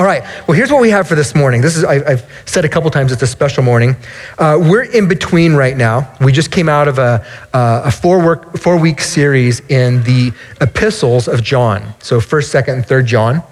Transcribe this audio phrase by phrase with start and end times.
[0.00, 0.22] All right.
[0.48, 1.60] Well, here's what we have for this morning.
[1.60, 3.12] This is I, have said a couple times.
[3.12, 3.96] It's a special morning.
[4.38, 6.16] Uh, we're in between right now.
[6.22, 7.22] We just came out of a,
[7.52, 10.32] uh, a four work four week series in the
[10.62, 11.92] epistles of John.
[11.98, 13.42] So first, second, and third John,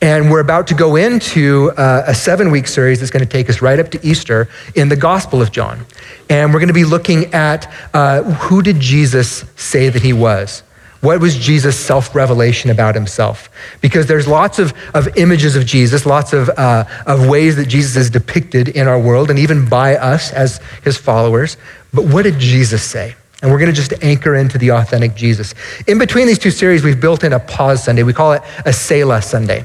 [0.00, 3.50] and we're about to go into uh, a seven week series that's going to take
[3.50, 5.86] us right up to Easter in the Gospel of John,
[6.30, 10.62] and we're going to be looking at uh, who did Jesus say that he was.
[11.06, 13.48] What was Jesus' self revelation about himself?
[13.80, 17.94] Because there's lots of, of images of Jesus, lots of, uh, of ways that Jesus
[17.94, 21.58] is depicted in our world and even by us as his followers.
[21.94, 23.14] But what did Jesus say?
[23.40, 25.54] And we're going to just anchor into the authentic Jesus.
[25.86, 28.02] In between these two series, we've built in a pause Sunday.
[28.02, 29.64] We call it a Selah Sunday.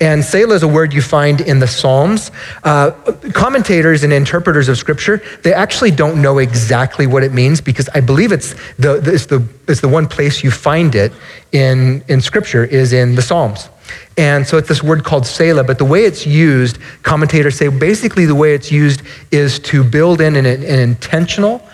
[0.00, 2.30] And Selah is a word you find in the Psalms.
[2.62, 2.92] Uh,
[3.32, 8.00] commentators and interpreters of Scripture, they actually don't know exactly what it means because I
[8.00, 11.12] believe it's the, it's the, it's the one place you find it
[11.52, 13.68] in, in Scripture is in the Psalms.
[14.16, 18.26] And so it's this word called Selah, but the way it's used, commentators say basically
[18.26, 21.66] the way it's used is to build in an, an intentional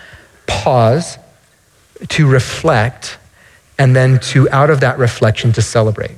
[0.47, 1.17] pause
[2.09, 3.17] to reflect
[3.77, 6.11] and then to, out of that reflection, to celebrate.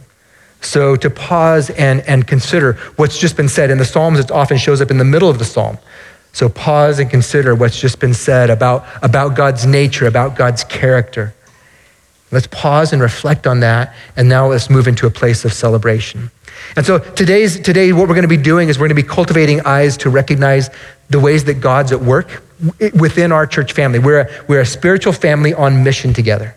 [0.64, 3.70] So to pause and, and consider what's just been said.
[3.70, 5.78] In the Psalms, it often shows up in the middle of the psalm.
[6.32, 11.34] So pause and consider what's just been said about, about God's nature, about God's character.
[12.32, 16.32] Let's pause and reflect on that, and now let's move into a place of celebration.
[16.76, 19.08] And so today's, today, what we're going to be doing is we're going to be
[19.08, 20.72] cultivating eyes to recognize
[21.12, 22.42] the ways that God's at work
[23.00, 24.00] within our church family.
[24.00, 26.56] We're a, we're a spiritual family on mission together.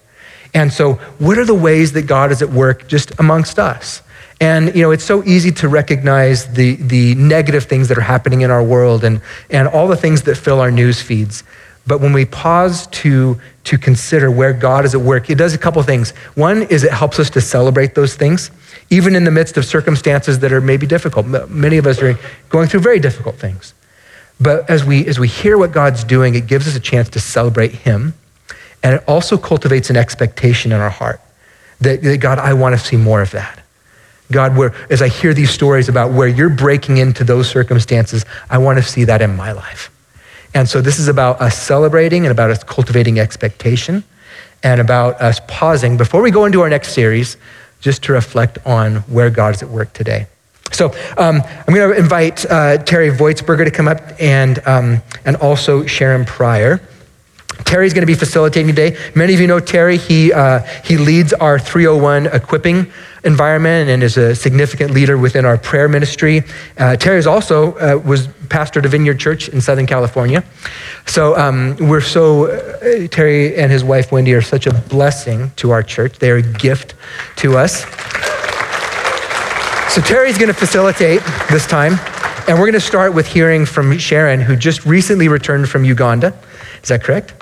[0.56, 4.00] And so, what are the ways that God is at work just amongst us?
[4.40, 8.40] And you know, it's so easy to recognize the, the negative things that are happening
[8.40, 11.44] in our world and, and all the things that fill our news feeds.
[11.86, 15.58] But when we pause to, to consider where God is at work, it does a
[15.58, 16.12] couple things.
[16.36, 18.50] One is it helps us to celebrate those things,
[18.88, 21.26] even in the midst of circumstances that are maybe difficult.
[21.50, 22.18] Many of us are
[22.48, 23.74] going through very difficult things.
[24.40, 27.20] But as we, as we hear what God's doing, it gives us a chance to
[27.20, 28.14] celebrate Him
[28.86, 31.20] and it also cultivates an expectation in our heart
[31.80, 33.58] that, that God, I want to see more of that.
[34.30, 38.58] God, where, as I hear these stories about where you're breaking into those circumstances, I
[38.58, 39.90] want to see that in my life.
[40.54, 44.04] And so this is about us celebrating and about us cultivating expectation
[44.62, 47.36] and about us pausing before we go into our next series
[47.80, 50.28] just to reflect on where God is at work today.
[50.70, 55.34] So um, I'm going to invite uh, Terry Voitsberger to come up and, um, and
[55.38, 56.80] also Sharon Pryor.
[57.64, 58.96] Terry's going to be facilitating today.
[59.14, 59.96] Many of you know Terry.
[59.96, 62.92] He, uh, he leads our 301 equipping
[63.24, 66.44] environment and is a significant leader within our prayer ministry.
[66.78, 70.44] Uh, Terry is also uh, was pastor to Vineyard Church in Southern California.
[71.06, 75.70] So um, we're so, uh, Terry and his wife Wendy are such a blessing to
[75.70, 76.18] our church.
[76.18, 76.94] They are a gift
[77.36, 77.84] to us.
[79.92, 81.94] So Terry's going to facilitate this time.
[82.48, 86.32] And we're going to start with hearing from Sharon, who just recently returned from Uganda.
[86.80, 87.35] Is that correct?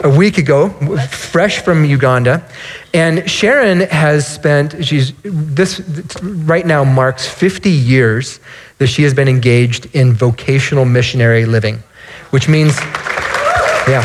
[0.00, 0.70] A week ago,
[1.08, 2.44] fresh from Uganda.
[2.92, 5.80] And Sharon has spent, she's, this
[6.22, 8.40] right now marks 50 years
[8.78, 11.82] that she has been engaged in vocational missionary living,
[12.30, 12.78] which means,
[13.86, 14.04] yeah.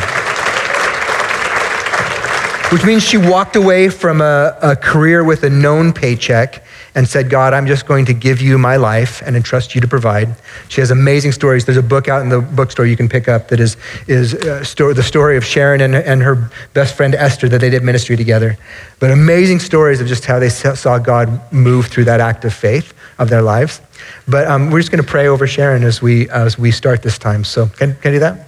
[2.71, 6.64] Which means she walked away from a, a career with a known paycheck
[6.95, 9.88] and said, God, I'm just going to give you my life and entrust you to
[9.88, 10.33] provide.
[10.69, 11.66] She has amazing stories.
[11.66, 13.75] There's a book out in the bookstore you can pick up that is,
[14.07, 17.69] is uh, sto- the story of Sharon and, and her best friend Esther that they
[17.69, 18.57] did ministry together.
[19.00, 22.94] But amazing stories of just how they saw God move through that act of faith
[23.19, 23.81] of their lives.
[24.25, 27.18] But um, we're just going to pray over Sharon as we, as we start this
[27.18, 27.44] time.
[27.44, 28.47] So, can, can I do that?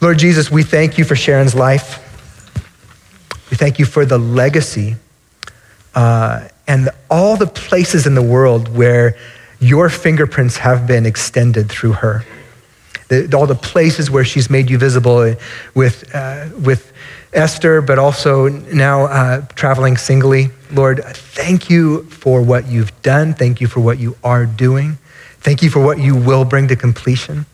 [0.00, 2.00] Lord Jesus, we thank you for Sharon's life.
[3.50, 4.96] We thank you for the legacy
[5.94, 9.16] uh, and all the places in the world where
[9.60, 12.24] your fingerprints have been extended through her.
[13.08, 15.34] The, all the places where she's made you visible
[15.74, 16.92] with, uh, with
[17.32, 20.50] Esther, but also now uh, traveling singly.
[20.70, 23.34] Lord, thank you for what you've done.
[23.34, 24.98] Thank you for what you are doing.
[25.40, 27.44] Thank you for what you will bring to completion.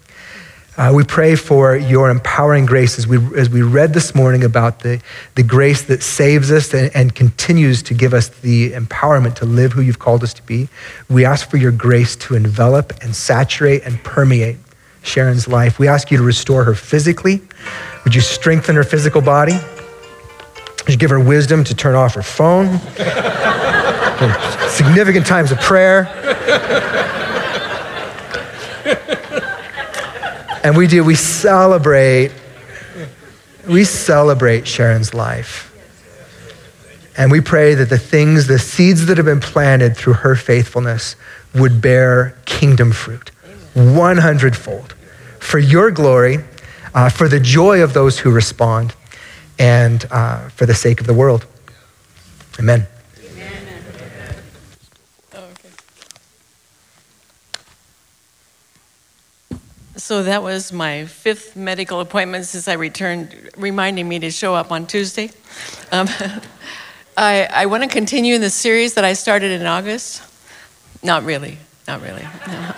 [0.80, 4.80] Uh, we pray for your empowering grace as we, as we read this morning about
[4.80, 4.98] the,
[5.34, 9.72] the grace that saves us and, and continues to give us the empowerment to live
[9.72, 10.70] who you've called us to be.
[11.10, 14.56] We ask for your grace to envelop and saturate and permeate
[15.02, 15.78] Sharon's life.
[15.78, 17.42] We ask you to restore her physically.
[18.04, 19.58] Would you strengthen her physical body?
[20.86, 22.78] Would you give her wisdom to turn off her phone?
[24.70, 27.18] significant times of prayer.
[30.62, 32.32] And we do, we celebrate,
[33.68, 35.66] we celebrate Sharon's life.
[37.16, 41.16] And we pray that the things, the seeds that have been planted through her faithfulness
[41.54, 43.30] would bear kingdom fruit,
[43.74, 44.94] 100 fold,
[45.38, 46.38] for your glory,
[46.94, 48.94] uh, for the joy of those who respond,
[49.58, 51.46] and uh, for the sake of the world.
[52.58, 52.86] Amen.
[60.00, 64.72] So that was my fifth medical appointment since I returned, reminding me to show up
[64.72, 65.30] on Tuesday.
[65.92, 66.08] Um,
[67.18, 70.22] I, I want to continue in the series that I started in August.
[71.02, 72.22] Not really, not really.
[72.46, 72.74] No.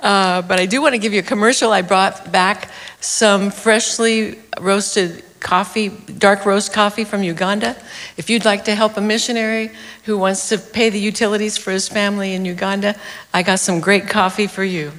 [0.08, 1.72] uh, but I do want to give you a commercial.
[1.72, 7.76] I brought back some freshly roasted coffee, dark roast coffee from Uganda.
[8.16, 9.72] If you'd like to help a missionary
[10.04, 12.94] who wants to pay the utilities for his family in Uganda,
[13.34, 14.92] I got some great coffee for you.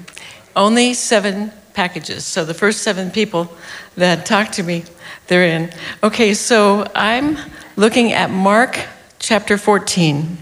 [0.56, 2.26] Only seven packages.
[2.26, 3.54] So the first seven people
[3.96, 4.84] that talked to me,
[5.28, 5.72] they're in.
[6.04, 7.38] Okay, so I'm
[7.76, 8.80] looking at Mark
[9.20, 10.38] chapter 14.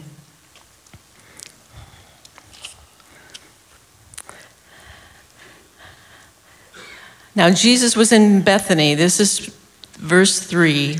[7.36, 8.96] Now, Jesus was in Bethany.
[8.96, 9.54] This is
[9.94, 10.98] verse 3.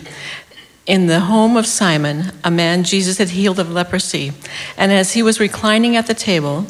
[0.86, 4.34] In the home of Simon, a man Jesus had healed of leprosy.
[4.78, 6.68] And as he was reclining at the table,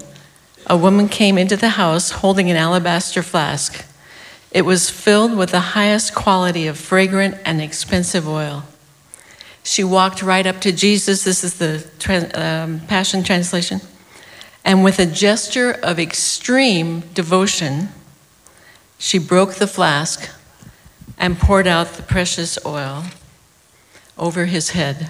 [0.67, 3.85] a woman came into the house holding an alabaster flask.
[4.51, 8.63] It was filled with the highest quality of fragrant and expensive oil.
[9.63, 11.23] She walked right up to Jesus.
[11.23, 11.85] This is the
[12.35, 13.81] um, Passion Translation.
[14.63, 17.89] And with a gesture of extreme devotion,
[18.97, 20.29] she broke the flask
[21.17, 23.05] and poured out the precious oil
[24.17, 25.09] over his head.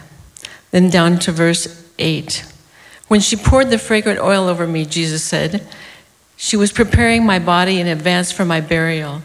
[0.72, 2.44] Then down to verse 8.
[3.08, 5.66] When she poured the fragrant oil over me, Jesus said,
[6.38, 9.24] she was preparing my body in advance for my burial.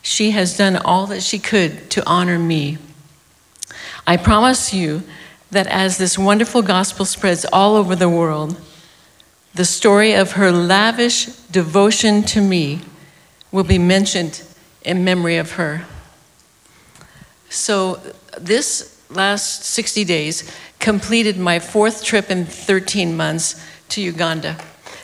[0.00, 2.78] She has done all that she could to honor me.
[4.06, 5.02] I promise you
[5.50, 8.60] that as this wonderful gospel spreads all over the world,
[9.54, 12.80] the story of her lavish devotion to me
[13.50, 14.42] will be mentioned
[14.82, 15.84] in memory of her.
[17.48, 18.00] So,
[18.38, 24.56] this last 60 days completed my fourth trip in 13 months to Uganda.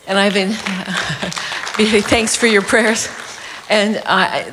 [0.07, 0.51] And I've been,
[2.03, 3.07] thanks for your prayers.
[3.69, 3.97] And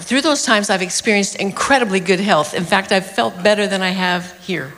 [0.03, 2.55] through those times, I've experienced incredibly good health.
[2.55, 4.73] In fact, I've felt better than I have here.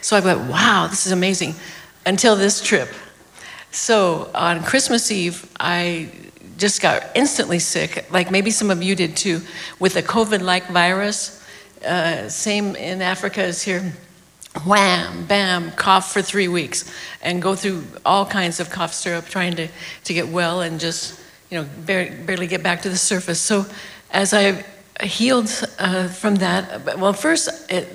[0.00, 1.54] So I went, wow, this is amazing,
[2.04, 2.88] until this trip.
[3.70, 6.10] So on Christmas Eve, I
[6.56, 9.42] just got instantly sick, like maybe some of you did too,
[9.78, 11.44] with a COVID like virus.
[11.86, 13.92] Uh, same in Africa as here
[14.64, 16.92] wham, bam, cough for three weeks
[17.22, 19.68] and go through all kinds of cough syrup trying to,
[20.04, 21.20] to get well and just,
[21.50, 23.40] you know, barely, barely get back to the surface.
[23.40, 23.66] So
[24.10, 24.64] as I
[25.02, 27.88] healed uh, from that, well, first it,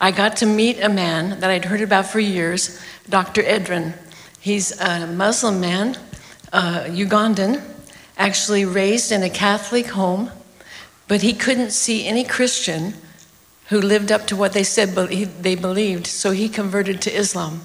[0.00, 3.42] I got to meet a man that I'd heard about for years, Dr.
[3.42, 3.94] Edrin.
[4.40, 5.96] He's a Muslim man,
[6.52, 7.62] uh, Ugandan,
[8.18, 10.30] actually raised in a Catholic home,
[11.06, 12.94] but he couldn't see any Christian
[13.72, 17.62] who lived up to what they said they believed, so he converted to Islam.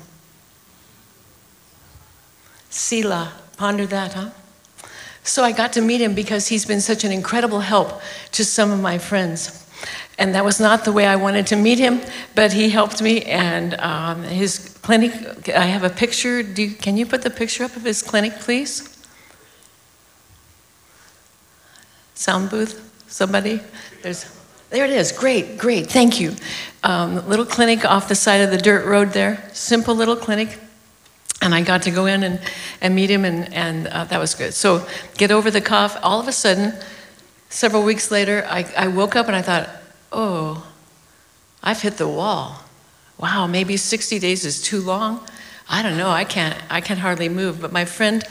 [2.70, 4.30] Selah, ponder that, huh?
[5.24, 8.72] So I got to meet him because he's been such an incredible help to some
[8.72, 9.68] of my friends.
[10.18, 12.00] And that was not the way I wanted to meet him,
[12.36, 13.24] but he helped me.
[13.24, 16.40] And um, his clinic, I have a picture.
[16.40, 19.06] You, can you put the picture up of his clinic, please?
[22.16, 22.82] Sound booth?
[23.10, 23.60] Somebody?
[24.02, 24.37] There's.
[24.70, 25.14] There it is.
[25.14, 25.88] Great, great.
[25.88, 26.36] Thank you.
[26.84, 29.50] Um, little clinic off the side of the dirt road there.
[29.54, 30.60] Simple little clinic.
[31.42, 32.42] And I got to go in and,
[32.82, 34.54] and meet him, and, and uh, that was good.
[34.54, 34.86] So,
[35.18, 35.98] get over the cough.
[36.02, 36.74] All of a sudden,
[37.50, 39.70] several weeks later, I, I woke up and I thought,
[40.12, 40.68] oh,
[41.64, 42.64] I've hit the wall.
[43.18, 45.26] Wow, maybe 60 days is too long.
[45.70, 46.10] I don't know.
[46.10, 47.62] I can't, I can hardly move.
[47.62, 48.24] But my friend,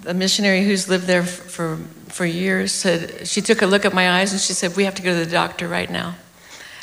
[0.00, 1.78] the missionary who's lived there for,
[2.12, 4.94] for years said she took a look at my eyes and she said we have
[4.94, 6.14] to go to the doctor right now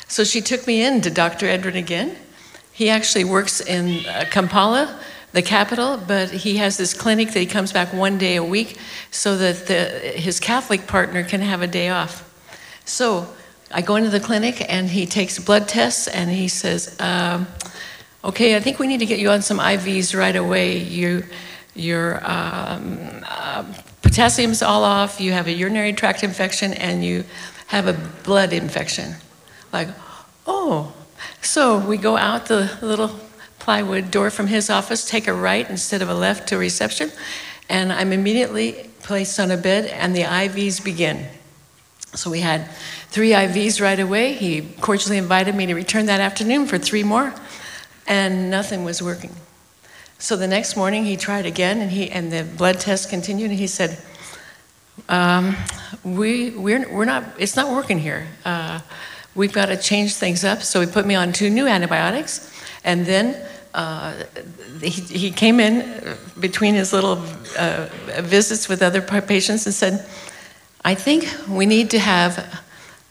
[0.08, 2.16] so she took me in to dr edwin again
[2.72, 4.98] he actually works in uh, kampala
[5.32, 8.78] the capital, but he has this clinic that he comes back one day a week
[9.10, 12.24] so that the, his Catholic partner can have a day off.
[12.84, 13.28] So
[13.70, 17.46] I go into the clinic and he takes blood tests and he says, um,
[18.24, 20.78] Okay, I think we need to get you on some IVs right away.
[20.78, 21.24] You,
[21.76, 23.64] your um, uh,
[24.08, 27.24] potassium's all off, you have a urinary tract infection, and you
[27.66, 27.92] have a
[28.24, 29.14] blood infection.
[29.70, 29.88] Like,
[30.46, 30.94] oh.
[31.42, 33.20] So we go out the little
[33.58, 37.12] plywood door from his office, take a right instead of a left to reception,
[37.68, 41.26] and I'm immediately placed on a bed, and the IVs begin.
[42.14, 42.70] So we had
[43.10, 44.32] three IVs right away.
[44.32, 47.34] He cordially invited me to return that afternoon for three more
[48.06, 49.34] and nothing was working.
[50.20, 53.58] So the next morning he tried again, and he and the blood test continued, and
[53.58, 53.98] he said,
[55.08, 55.56] um,
[56.02, 57.24] "We we're we're not.
[57.38, 58.26] It's not working here.
[58.44, 58.80] Uh,
[59.36, 62.52] we've got to change things up." So he put me on two new antibiotics,
[62.84, 63.36] and then.
[63.74, 64.24] Uh,
[64.80, 67.22] he, he came in between his little
[67.58, 67.86] uh,
[68.22, 70.06] visits with other patients and said,
[70.84, 72.62] I think we need to have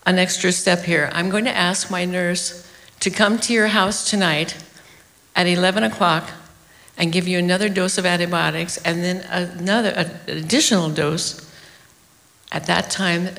[0.08, 1.10] an extra step here.
[1.14, 2.68] I'm going to ask my nurse
[3.02, 4.58] to come to your house tonight
[5.36, 6.32] at 11 o'clock
[6.98, 11.48] and give you another dose of antibiotics and then another an additional dose
[12.52, 13.30] at that time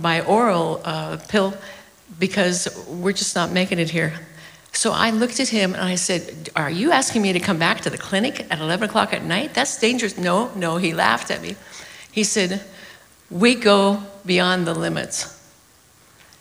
[0.00, 1.54] by oral uh, pill
[2.18, 4.14] because we're just not making it here.
[4.72, 7.80] So I looked at him and I said, Are you asking me to come back
[7.82, 9.54] to the clinic at 11 o'clock at night?
[9.54, 10.16] That's dangerous.
[10.16, 11.56] No, no, he laughed at me.
[12.12, 12.62] He said,
[13.30, 15.34] We go beyond the limits.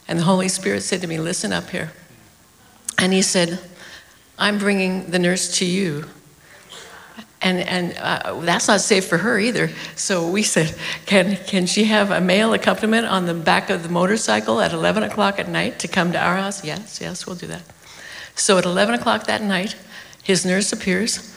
[0.07, 1.91] And the Holy Spirit said to me, Listen up here.
[2.97, 3.59] And he said,
[4.37, 6.05] I'm bringing the nurse to you.
[7.47, 9.69] And, and uh, that's not safe for her either.
[9.95, 10.75] So we said,
[11.05, 15.03] can, can she have a male accompaniment on the back of the motorcycle at 11
[15.03, 16.65] o'clock at night to come to our house?
[16.65, 17.61] Yes, yes, we'll do that.
[18.35, 19.77] So at 11 o'clock that night,
[20.23, 21.33] his nurse appears.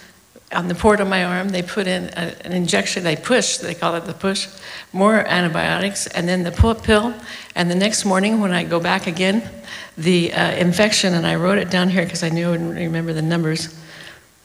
[0.53, 3.75] On the port of my arm, they put in a, an injection, they push, they
[3.75, 4.49] call it the push,
[4.93, 6.51] more antibiotics, and then the
[6.83, 7.15] pill.
[7.55, 9.49] And the next morning, when I go back again,
[9.97, 13.13] the uh, infection, and I wrote it down here because I knew I wouldn't remember
[13.13, 13.81] the numbers.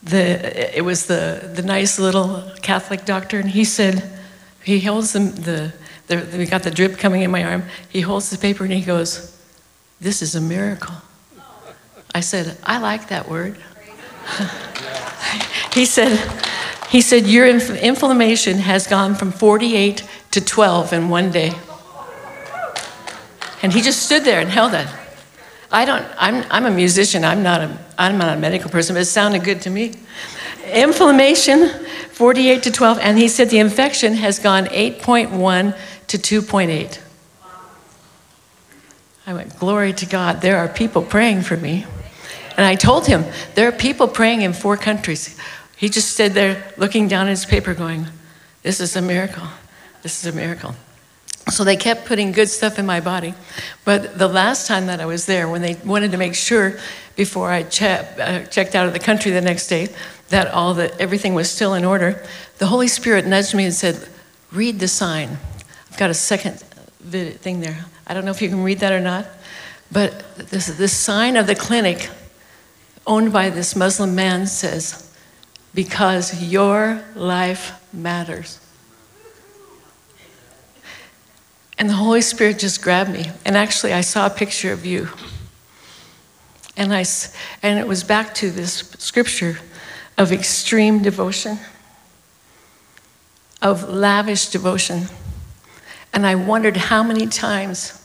[0.05, 4.15] The, it was the, the nice little Catholic doctor, and he said,
[4.65, 5.73] he holds the, the,
[6.07, 7.63] the, we got the drip coming in my arm.
[7.87, 9.39] He holds the paper and he goes,
[10.01, 10.95] This is a miracle.
[12.15, 13.57] I said, I like that word.
[15.73, 16.17] he said,
[16.89, 21.51] he said, Your inf- inflammation has gone from 48 to 12 in one day.
[23.61, 24.87] And he just stood there and held it.
[25.75, 29.01] I don't, I'm, I'm a musician, I'm not a, I'm not a medical person, but
[29.01, 29.95] it sounded good to me.
[30.71, 31.67] Inflammation,
[32.11, 35.77] 48 to 12, and he said the infection has gone 8.1
[36.07, 36.99] to 2.8.
[39.27, 41.85] I went, Glory to God, there are people praying for me.
[42.55, 45.37] And I told him, there are people praying in four countries.
[45.75, 48.07] He just stood there looking down at his paper, going,
[48.63, 49.47] This is a miracle.
[50.03, 50.73] This is a miracle.
[51.49, 53.35] So they kept putting good stuff in my body.
[53.83, 56.79] But the last time that I was there, when they wanted to make sure
[57.15, 59.89] before I uh, checked out of the country the next day
[60.29, 62.23] that all the everything was still in order,
[62.57, 64.09] the Holy Spirit nudged me and said,
[64.51, 65.37] "Read the sign."
[65.91, 67.85] I've got a second thing there.
[68.07, 69.27] I don't know if you can read that or not,
[69.91, 72.09] but this the sign of the clinic
[73.05, 75.11] owned by this Muslim man says,
[75.75, 78.59] "Because your life matters."
[81.77, 83.31] And the Holy Spirit just grabbed me.
[83.45, 85.09] And actually, I saw a picture of you.
[86.77, 87.05] And, I,
[87.61, 89.59] and it was back to this scripture
[90.17, 91.59] of extreme devotion,
[93.61, 95.03] of lavish devotion.
[96.13, 98.01] And I wondered how many times,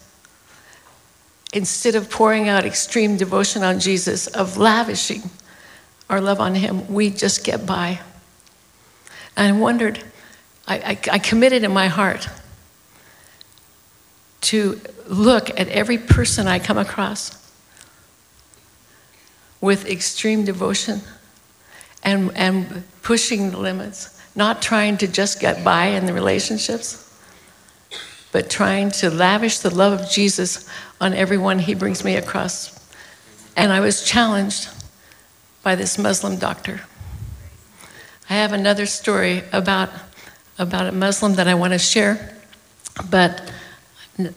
[1.52, 5.30] instead of pouring out extreme devotion on Jesus, of lavishing
[6.08, 8.00] our love on Him, we just get by.
[9.36, 10.02] And I wondered,
[10.66, 12.28] I, I, I committed in my heart
[14.42, 17.36] to look at every person I come across
[19.60, 21.02] with extreme devotion
[22.02, 27.06] and, and pushing the limits, not trying to just get by in the relationships,
[28.32, 30.68] but trying to lavish the love of Jesus
[31.00, 32.78] on everyone he brings me across.
[33.56, 34.68] And I was challenged
[35.62, 36.82] by this Muslim doctor.
[38.30, 39.90] I have another story about,
[40.58, 42.36] about a Muslim that I want to share,
[43.10, 43.52] but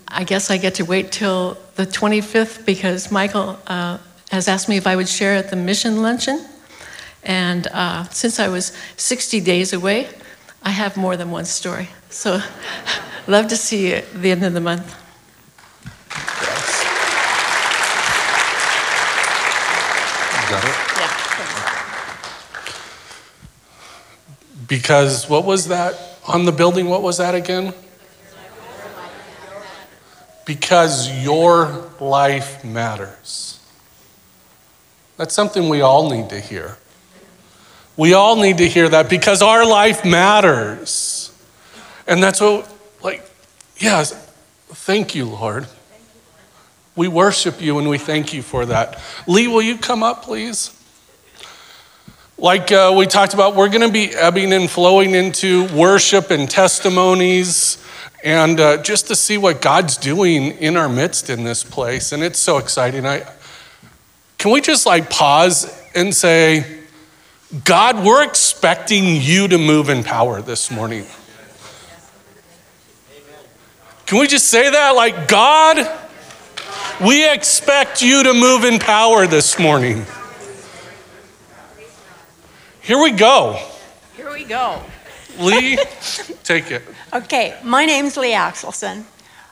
[0.07, 3.97] I guess I get to wait till the 25th because Michael uh,
[4.31, 6.45] has asked me if I would share at the mission luncheon.
[7.23, 10.09] And uh, since I was 60 days away,
[10.61, 11.89] I have more than one story.
[12.09, 12.41] So,
[13.27, 14.95] love to see you at the end of the month.
[16.41, 16.83] Yes.
[20.49, 20.75] Got it?
[20.99, 21.09] Yeah.
[24.67, 26.87] Because what was that on the building?
[26.87, 27.73] What was that again?
[30.45, 33.59] Because your life matters.
[35.17, 36.77] That's something we all need to hear.
[37.95, 41.31] We all need to hear that because our life matters.
[42.07, 42.69] And that's what,
[43.03, 43.23] like,
[43.77, 44.13] yes,
[44.69, 45.67] thank you, Lord.
[46.95, 48.99] We worship you and we thank you for that.
[49.27, 50.77] Lee, will you come up, please?
[52.37, 56.49] Like uh, we talked about, we're going to be ebbing and flowing into worship and
[56.49, 57.77] testimonies
[58.23, 62.13] and uh, just to see what God's doing in our midst in this place.
[62.13, 63.05] And it's so exciting.
[63.05, 63.29] I,
[64.37, 66.79] can we just like pause and say,
[67.65, 71.05] God, we're expecting you to move in power this morning.
[74.05, 74.91] Can we just say that?
[74.91, 75.87] Like, God,
[77.05, 80.05] we expect you to move in power this morning.
[82.81, 83.59] Here we go.
[84.15, 84.81] Here we go.
[85.39, 85.77] Lee,
[86.43, 86.83] take it.
[87.13, 89.03] Okay, my name's Lee Axelson.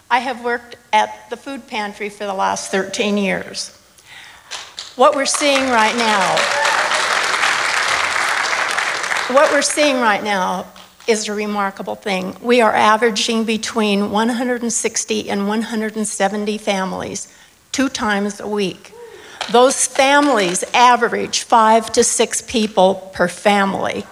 [0.09, 3.69] I have worked at the food pantry for the last 13 years.
[4.95, 6.35] What we're seeing right now,
[9.35, 10.65] what we're seeing right now
[11.05, 12.35] is a remarkable thing.
[12.41, 17.31] We are averaging between 160 and 170 families
[17.71, 18.91] two times a week.
[19.51, 24.03] Those families average five to six people per family.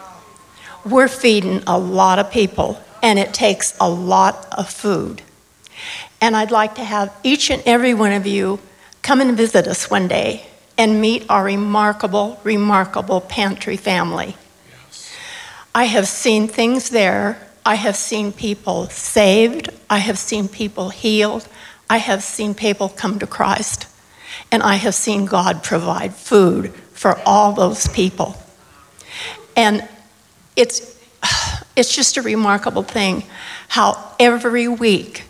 [0.85, 5.21] We're feeding a lot of people, and it takes a lot of food.
[6.21, 8.59] And I'd like to have each and every one of you
[9.01, 10.45] come and visit us one day
[10.77, 14.35] and meet our remarkable, remarkable pantry family.
[15.73, 17.39] I have seen things there.
[17.65, 19.69] I have seen people saved.
[19.89, 21.47] I have seen people healed.
[21.89, 23.87] I have seen people come to Christ.
[24.51, 28.35] And I have seen God provide food for all those people.
[29.55, 29.87] And
[30.55, 30.98] it's,
[31.75, 33.23] it's just a remarkable thing
[33.67, 35.23] how every week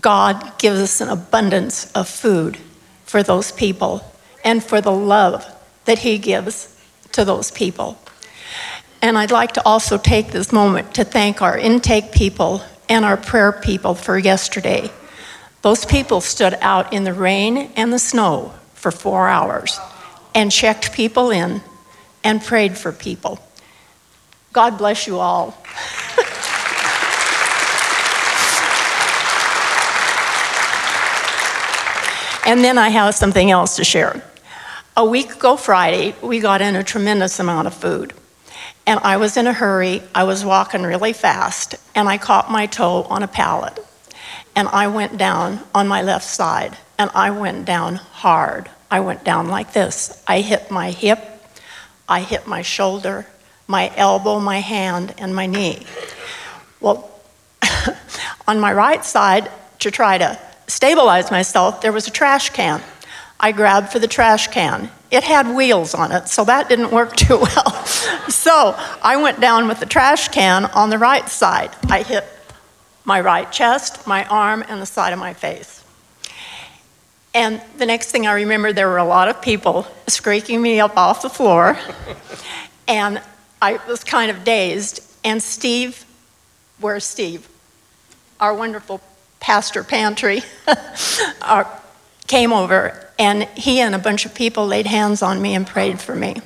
[0.00, 2.58] God gives us an abundance of food
[3.04, 4.04] for those people
[4.44, 5.44] and for the love
[5.84, 6.76] that He gives
[7.12, 7.98] to those people.
[9.02, 13.16] And I'd like to also take this moment to thank our intake people and our
[13.16, 14.90] prayer people for yesterday.
[15.62, 19.78] Those people stood out in the rain and the snow for four hours
[20.34, 21.62] and checked people in
[22.22, 23.38] and prayed for people.
[24.56, 25.48] God bless you all.
[32.46, 34.22] and then I have something else to share.
[34.96, 38.14] A week ago Friday, we got in a tremendous amount of food.
[38.86, 42.64] And I was in a hurry, I was walking really fast, and I caught my
[42.64, 43.78] toe on a pallet.
[44.54, 48.70] And I went down on my left side, and I went down hard.
[48.90, 50.24] I went down like this.
[50.26, 51.20] I hit my hip,
[52.08, 53.26] I hit my shoulder,
[53.66, 55.84] my elbow, my hand, and my knee.
[56.80, 57.10] Well,
[58.48, 59.50] on my right side,
[59.80, 62.82] to try to stabilize myself, there was a trash can.
[63.38, 64.90] I grabbed for the trash can.
[65.10, 67.86] It had wheels on it, so that didn't work too well.
[68.28, 71.70] so I went down with the trash can on the right side.
[71.88, 72.24] I hit
[73.04, 75.84] my right chest, my arm, and the side of my face.
[77.34, 80.96] And the next thing I remember, there were a lot of people scraping me up
[80.96, 81.78] off the floor.
[82.88, 83.20] and
[83.60, 85.00] I was kind of dazed.
[85.24, 86.04] And Steve,
[86.80, 87.48] where's Steve?
[88.38, 89.00] Our wonderful
[89.40, 91.78] pastor pantry our, uh,
[92.26, 96.00] came over, and he and a bunch of people laid hands on me and prayed
[96.00, 96.36] for me.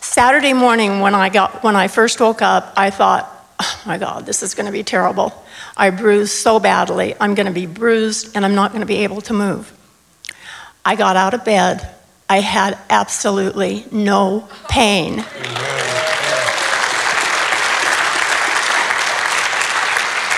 [0.00, 4.26] Saturday morning, when I, got, when I first woke up, I thought, oh my God,
[4.26, 5.32] this is going to be terrible.
[5.76, 7.14] I bruised so badly.
[7.20, 9.72] I'm going to be bruised and I'm not going to be able to move.
[10.84, 11.93] I got out of bed.
[12.28, 15.24] I had absolutely no pain.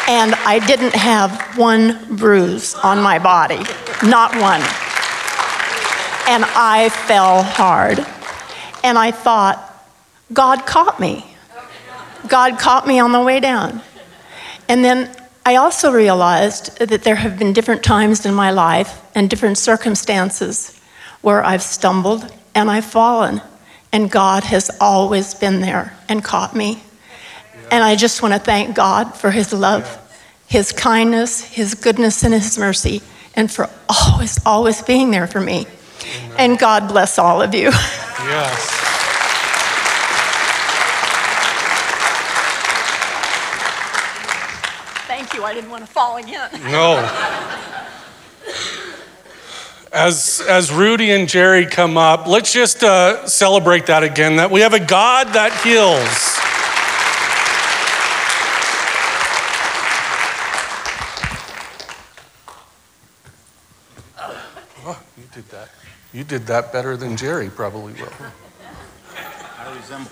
[0.08, 3.62] And I didn't have one bruise on my body,
[4.04, 4.60] not one.
[6.28, 8.04] And I fell hard.
[8.82, 9.62] And I thought,
[10.32, 11.24] God caught me.
[12.28, 13.80] God caught me on the way down.
[14.68, 19.30] And then I also realized that there have been different times in my life and
[19.30, 20.75] different circumstances
[21.26, 23.42] where I've stumbled and I've fallen,
[23.92, 26.80] and God has always been there and caught me.
[27.68, 29.84] And I just want to thank God for His love,
[30.46, 33.02] His kindness, His goodness, and His mercy,
[33.34, 35.66] and for always, always being there for me.
[35.66, 36.36] Amen.
[36.38, 37.70] And God bless all of you.
[37.72, 38.70] Yes.
[45.08, 45.42] Thank you.
[45.42, 46.50] I didn't want to fall again.
[46.70, 47.72] No.
[49.96, 54.60] as, as Rudy and Jerry come up, let's just uh, celebrate that again that we
[54.60, 56.04] have a God that heals.
[64.84, 65.70] Oh, you did that.
[66.12, 68.12] You did that better than Jerry probably will.
[69.58, 70.10] I resemble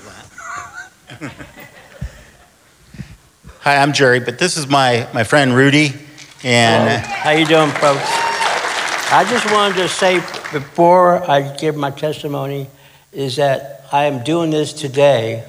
[1.19, 1.33] that.
[3.61, 5.93] Hi, I'm Jerry, but this is my, my friend Rudy.
[6.43, 8.34] And How you doing, folks?
[9.15, 10.17] I just wanted to say
[10.53, 12.67] before I give my testimony
[13.13, 15.45] is that I am doing this today,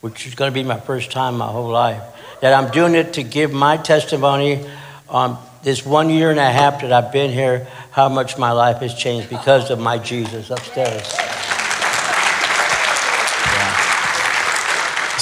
[0.00, 2.02] which is going to be my first time my whole life.
[2.40, 4.64] That I'm doing it to give my testimony
[5.10, 8.78] on this one year and a half that I've been here, how much my life
[8.78, 11.06] has changed because of my Jesus upstairs.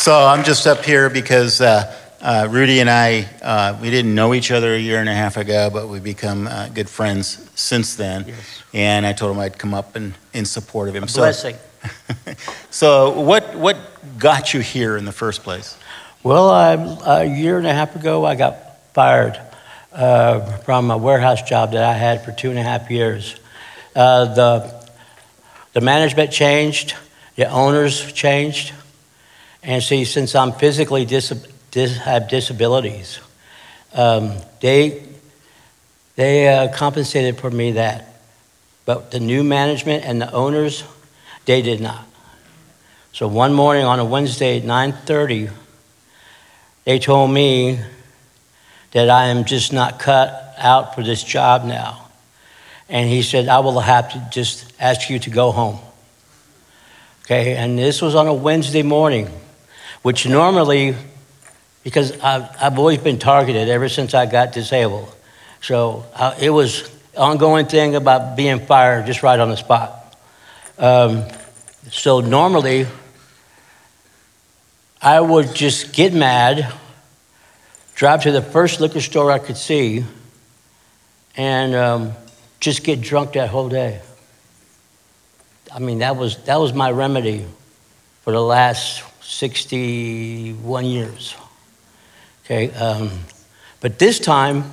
[0.00, 1.92] so I'm just up here because uh,
[2.24, 5.36] uh, Rudy and I, uh, we didn't know each other a year and a half
[5.36, 8.24] ago, but we've become uh, good friends since then.
[8.26, 8.62] Yes.
[8.72, 11.04] And I told him I'd come up and in support of him.
[11.04, 11.56] A So- blessing.
[12.70, 13.76] so, what, what
[14.18, 15.76] got you here in the first place?
[16.22, 18.56] Well, I, a year and a half ago, I got
[18.94, 19.38] fired
[19.92, 23.38] uh, from a warehouse job that I had for two and a half years.
[23.94, 24.88] Uh, the,
[25.74, 26.94] the management changed,
[27.36, 28.72] the owners changed,
[29.62, 33.20] and see, since I'm physically dis- dis- have disabilities,
[33.92, 35.02] um, they,
[36.16, 38.08] they uh, compensated for me that.
[38.86, 40.84] But the new management and the owners,
[41.44, 42.06] they did not.
[43.12, 45.50] So one morning on a Wednesday at 9:30,
[46.84, 47.80] they told me
[48.92, 52.08] that I am just not cut out for this job now.
[52.88, 55.78] And he said, I will have to just ask you to go home.
[57.24, 59.30] Okay, and this was on a Wednesday morning,
[60.02, 60.94] which normally,
[61.84, 65.14] because I've, I've always been targeted ever since I got disabled.
[65.60, 70.16] So uh, it was ongoing thing about being fired just right on the spot.
[70.78, 71.24] Um,
[71.90, 72.86] so normally,
[75.00, 76.72] I would just get mad,
[77.94, 80.04] drive to the first liquor store I could see,
[81.36, 82.12] and um,
[82.58, 84.00] just get drunk that whole day.
[85.72, 87.44] I mean, that was, that was my remedy
[88.22, 91.36] for the last 61 years.
[92.44, 93.10] Okay, um,
[93.80, 94.64] but this time,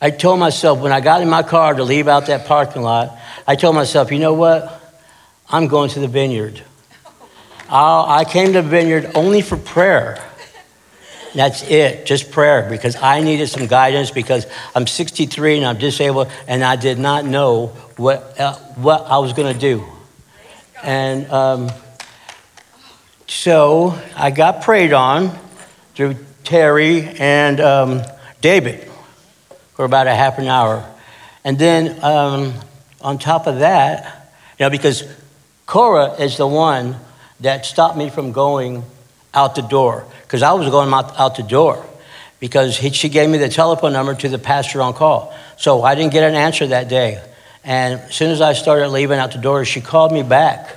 [0.00, 3.16] I told myself when I got in my car to leave out that parking lot,
[3.46, 4.80] I told myself, you know what?
[5.48, 6.60] I'm going to the vineyard.
[7.68, 10.20] I'll, I came to the vineyard only for prayer.
[11.36, 16.32] That's it, just prayer, because I needed some guidance because I'm 63 and I'm disabled,
[16.48, 19.84] and I did not know what, uh, what I was going to do.
[20.82, 21.70] And um,
[23.28, 25.38] so I got prayed on
[25.94, 28.02] through Terry and um,
[28.40, 28.88] David
[29.74, 30.88] for about a half an hour.
[31.44, 32.54] And then um,
[33.00, 35.04] on top of that, you know, because
[35.66, 36.96] Cora is the one
[37.40, 38.84] that stopped me from going
[39.34, 41.84] out the door, because I was going out, out the door,
[42.38, 45.34] because he, she gave me the telephone number to the pastor on call.
[45.56, 47.22] So I didn't get an answer that day.
[47.64, 50.76] And as soon as I started leaving out the door, she called me back.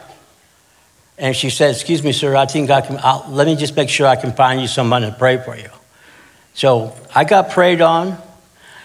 [1.18, 3.90] And she said, Excuse me, sir, I think I can, I'll, let me just make
[3.90, 5.70] sure I can find you someone to pray for you.
[6.54, 8.18] So I got prayed on.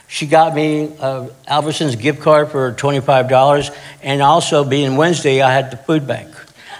[0.06, 5.70] She got me uh, Albertson's gift card for $25, and also being Wednesday, I had
[5.70, 6.34] the food bank.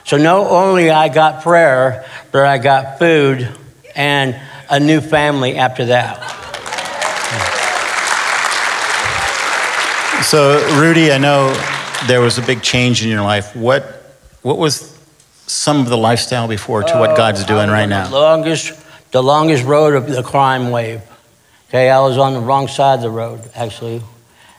[0.04, 3.48] So not only I got prayer, but I got food
[3.94, 6.38] and a new family after that.
[10.24, 11.52] So, Rudy, I know
[12.06, 13.54] there was a big change in your life.
[13.54, 13.82] What,
[14.42, 14.89] what was
[15.50, 18.08] some of the lifestyle before to what God's doing right now?
[18.08, 18.72] The longest,
[19.10, 21.02] the longest road of the crime wave.
[21.68, 24.02] Okay, I was on the wrong side of the road, actually.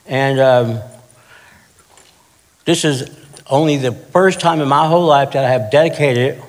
[0.06, 0.80] And um,
[2.65, 3.10] this is
[3.49, 6.41] only the first time in my whole life that I have dedicated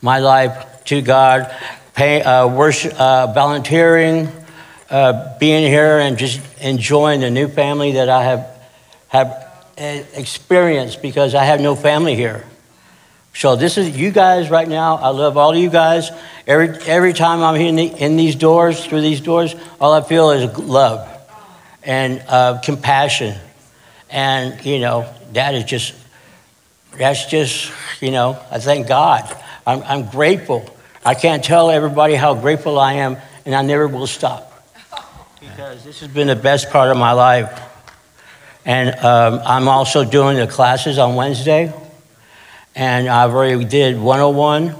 [0.00, 1.54] my life to God,
[1.94, 4.28] pay, uh, worship, uh, volunteering,
[4.90, 8.46] uh, being here, and just enjoying the new family that I have,
[9.08, 9.28] have
[9.78, 12.44] uh, experienced because I have no family here.
[13.34, 14.96] So this is you guys right now.
[14.96, 16.10] I love all of you guys.
[16.46, 20.30] Every every time I'm in, the, in these doors, through these doors, all I feel
[20.30, 21.08] is love
[21.82, 23.34] and uh, compassion,
[24.10, 25.94] and you know that is just
[26.98, 29.24] that's just you know I thank God.
[29.66, 30.68] I'm, I'm grateful.
[31.04, 33.16] I can't tell everybody how grateful I am,
[33.46, 34.52] and I never will stop
[35.40, 37.60] because this has been the best part of my life.
[38.64, 41.72] And um, I'm also doing the classes on Wednesday.
[42.74, 44.74] And I've already did 101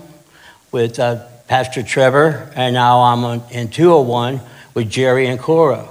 [0.71, 4.41] with uh, Pastor Trevor, and now I'm on, in 201
[4.73, 5.87] with Jerry and Cora.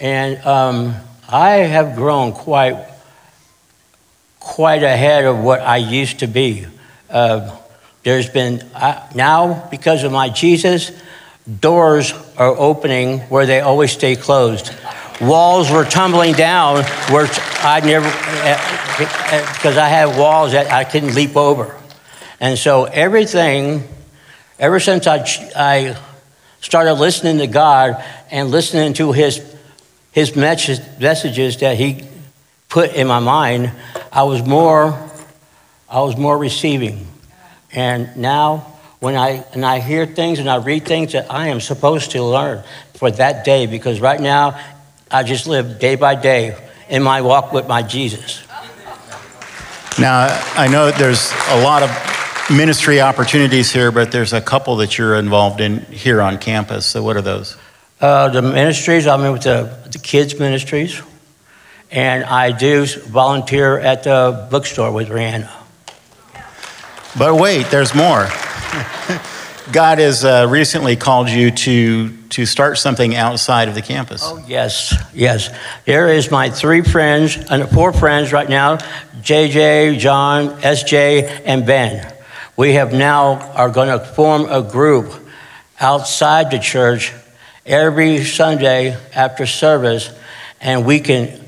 [0.00, 0.94] And um,
[1.28, 2.86] I have grown quite,
[4.40, 6.66] quite ahead of what I used to be.
[7.10, 7.54] Uh,
[8.02, 10.90] there's been, uh, now, because of my Jesus,
[11.60, 14.72] doors are opening where they always stay closed.
[15.20, 17.28] Walls were tumbling down where
[17.60, 18.58] I never, eh,
[18.98, 21.74] eh, eh, because I had walls that I couldn't leap over.
[22.40, 23.88] And so everything,
[24.58, 25.24] ever since I,
[25.54, 25.96] I
[26.60, 29.40] started listening to God and listening to His,
[30.10, 32.04] his messages that He
[32.68, 33.70] put in my mind,
[34.12, 34.98] I was more,
[35.88, 37.06] I was more receiving.
[37.72, 41.60] And now, when I, and I hear things and I read things that I am
[41.60, 44.58] supposed to learn for that day, because right now,
[45.14, 48.42] I just live day by day in my walk with my Jesus.
[49.96, 54.98] Now, I know there's a lot of ministry opportunities here, but there's a couple that
[54.98, 56.84] you're involved in here on campus.
[56.84, 57.56] So, what are those?
[58.00, 61.00] Uh, the ministries, I'm in with the, the kids' ministries,
[61.92, 65.48] and I do volunteer at the bookstore with Rihanna.
[67.16, 68.26] But wait, there's more.
[69.72, 74.22] God has uh, recently called you to, to start something outside of the campus.
[74.22, 75.48] Oh, yes, yes.
[75.86, 78.76] There is my three friends, and four friends right now
[79.22, 82.12] JJ, John, SJ, and Ben.
[82.56, 85.12] We have now are going to form a group
[85.80, 87.12] outside the church
[87.64, 90.10] every Sunday after service,
[90.60, 91.40] and we can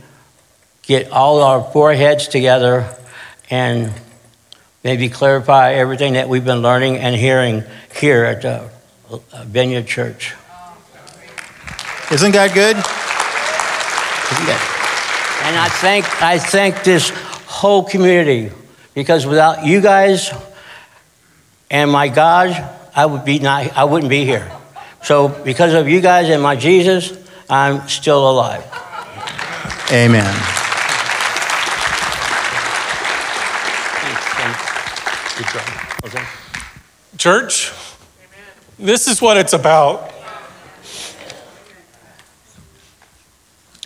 [0.82, 2.96] get all our four heads together
[3.50, 3.92] and
[4.86, 8.70] maybe clarify everything that we've been learning and hearing here at the
[9.10, 10.36] uh, Vineyard Church.
[12.12, 12.76] Isn't that good?
[14.30, 15.42] Isn't that?
[15.46, 17.10] And I thank I thank this
[17.48, 18.52] whole community
[18.94, 20.32] because without you guys
[21.68, 22.50] and my God,
[22.94, 24.48] I would be not I wouldn't be here.
[25.02, 27.12] So because of you guys and my Jesus,
[27.50, 28.64] I'm still alive.
[29.90, 30.55] Amen.
[37.18, 37.72] Church,
[38.78, 40.12] this is what it's about.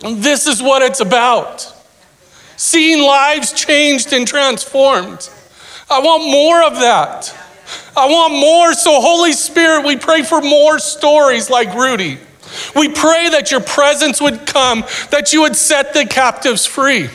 [0.01, 1.73] This is what it's about.
[2.57, 5.29] Seeing lives changed and transformed.
[5.89, 7.35] I want more of that.
[7.97, 8.73] I want more.
[8.73, 12.17] So, Holy Spirit, we pray for more stories like Rudy.
[12.75, 17.09] We pray that your presence would come, that you would set the captives free.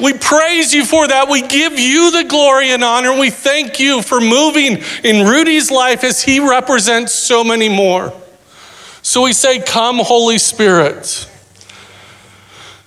[0.00, 1.28] We praise you for that.
[1.28, 3.18] We give you the glory and honor.
[3.18, 8.12] We thank you for moving in Rudy's life as he represents so many more.
[9.02, 11.28] So we say, Come, Holy Spirit.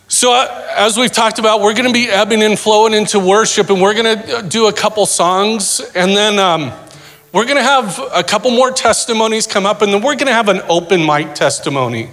[0.07, 3.69] So, uh, as we've talked about, we're going to be ebbing and flowing into worship,
[3.69, 6.71] and we're going to do a couple songs, and then um,
[7.33, 10.33] we're going to have a couple more testimonies come up, and then we're going to
[10.33, 12.09] have an open mic testimony.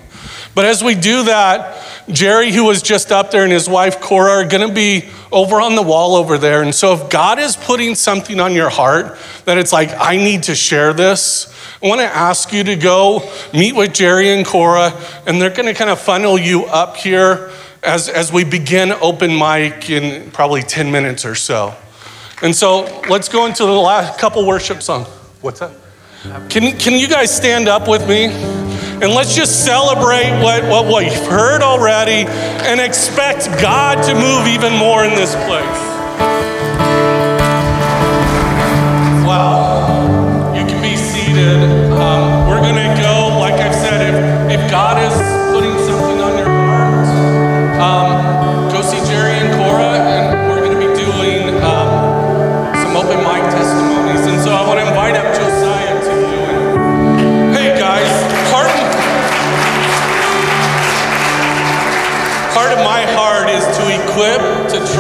[0.55, 4.33] But as we do that, Jerry, who was just up there, and his wife Cora
[4.33, 6.62] are going to be over on the wall over there.
[6.62, 10.45] And so, if God is putting something on your heart that it's like, I need
[10.45, 11.49] to share this,
[11.83, 14.93] I want to ask you to go meet with Jerry and Cora,
[15.27, 17.51] and they're going to kind of funnel you up here
[17.83, 21.75] as, as we begin open mic in probably 10 minutes or so.
[22.43, 25.07] And so, let's go into the last couple worship songs.
[25.41, 25.73] What's that?
[26.51, 28.72] Can, can you guys stand up with me?
[29.03, 34.79] And let's just celebrate what, what we've heard already and expect God to move even
[34.79, 35.81] more in this place.
[39.27, 40.55] Wow.
[40.55, 41.91] You can be seated.
[41.95, 42.42] Um,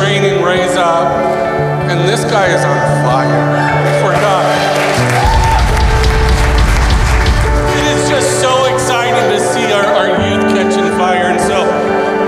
[0.02, 1.06] to train, and raise up.
[1.90, 3.42] And this guy is on fire
[4.02, 4.46] for God.
[7.76, 11.30] It is just so exciting to see our, our youth catching fire.
[11.30, 11.66] And so,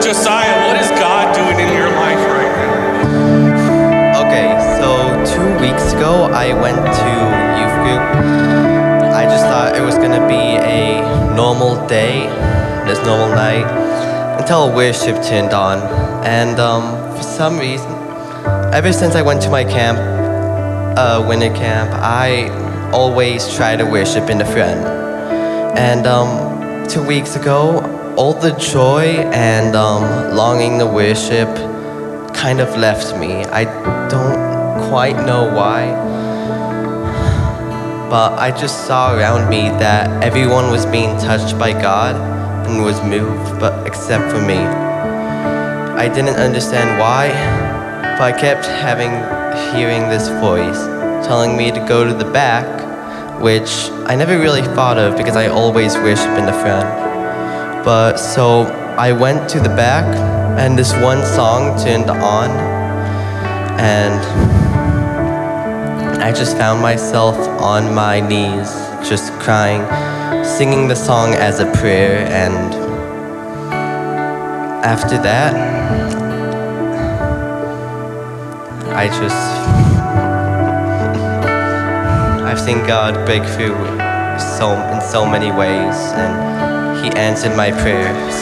[0.00, 4.26] Josiah, what is God doing in your life right now?
[4.26, 4.88] Okay, so
[5.24, 7.12] two weeks ago I went to
[7.58, 8.04] youth group.
[9.14, 11.00] I just thought it was gonna be a
[11.34, 12.26] normal day,
[12.86, 13.66] this normal night,
[14.38, 15.78] until worship turned on.
[16.24, 17.90] And um, some reason,
[18.72, 19.98] ever since I went to my camp,
[20.98, 22.48] uh, winter camp, I
[22.92, 24.86] always try to worship in the front.
[25.76, 31.48] And um, two weeks ago, all the joy and um, longing to worship
[32.34, 33.44] kind of left me.
[33.46, 33.64] I
[34.08, 35.86] don't quite know why.
[38.08, 42.14] But I just saw around me that everyone was being touched by God
[42.68, 44.83] and was moved, but except for me.
[45.96, 47.28] I didn't understand why,
[48.18, 49.10] but I kept having
[49.74, 50.78] hearing this voice
[51.26, 52.66] telling me to go to the back,
[53.40, 56.88] which I never really thought of because I always worship in the front.
[57.84, 58.62] But so
[58.98, 60.04] I went to the back,
[60.58, 62.50] and this one song turned on,
[63.80, 64.20] and
[66.22, 68.70] I just found myself on my knees,
[69.08, 69.82] just crying,
[70.44, 72.74] singing the song as a prayer, and
[74.84, 75.73] after that,
[78.96, 79.44] I just
[82.44, 83.74] I've seen God break through
[84.58, 88.34] so in so many ways, and He answered my prayers.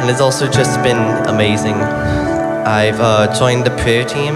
[0.00, 1.74] And it's also just been amazing.
[1.74, 4.34] I've uh, joined the prayer team,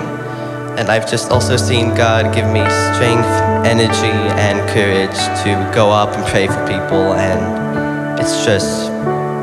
[0.78, 2.60] and I've just also seen God give me
[2.94, 3.28] strength,
[3.66, 8.90] energy, and courage to go up and pray for people, and it's just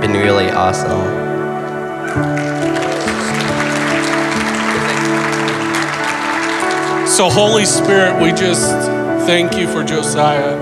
[0.01, 1.19] been really awesome.
[7.07, 8.71] So, Holy Spirit, we just
[9.27, 10.55] thank you for Josiah.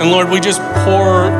[0.00, 1.30] And Lord, we just pour,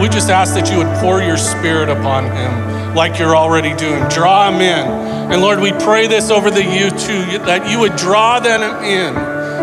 [0.00, 4.08] we just ask that you would pour your spirit upon him like you're already doing.
[4.08, 4.99] Draw him in.
[5.30, 9.14] And Lord, we pray this over the youth too, that you would draw them in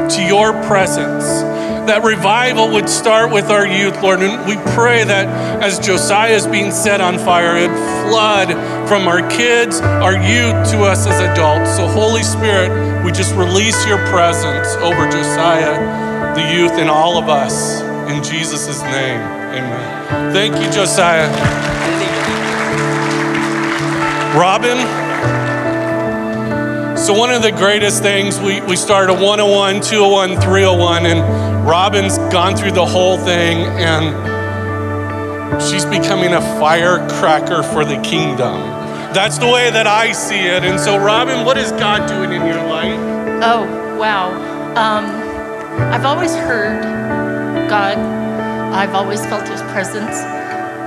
[0.10, 1.26] to your presence.
[1.88, 4.22] That revival would start with our youth, Lord.
[4.22, 5.28] And we pray that
[5.64, 7.72] as Josiah is being set on fire, it
[8.08, 8.50] flood
[8.88, 11.76] from our kids, our youth to us as adults.
[11.76, 17.30] So, Holy Spirit, we just release your presence over Josiah, the youth, and all of
[17.30, 17.82] us.
[18.12, 19.20] In Jesus' name,
[19.52, 20.34] amen.
[20.34, 21.28] Thank you, Josiah.
[24.38, 25.07] Robin,
[27.08, 32.18] so one of the greatest things, we, we started a 101, 201, 301, and Robin's
[32.18, 34.12] gone through the whole thing, and
[35.62, 38.60] she's becoming a firecracker for the kingdom.
[39.14, 40.66] That's the way that I see it.
[40.66, 43.00] And so, Robin, what is God doing in your life?
[43.42, 44.32] Oh, wow.
[44.76, 45.06] Um,
[45.94, 46.84] I've always heard
[47.70, 50.20] God, I've always felt His presence,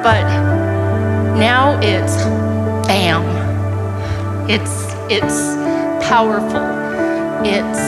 [0.05, 0.23] but
[1.39, 2.17] now it's
[2.87, 3.25] bam.
[4.51, 5.70] It's, it's
[6.03, 6.65] powerful.
[7.45, 7.81] It's,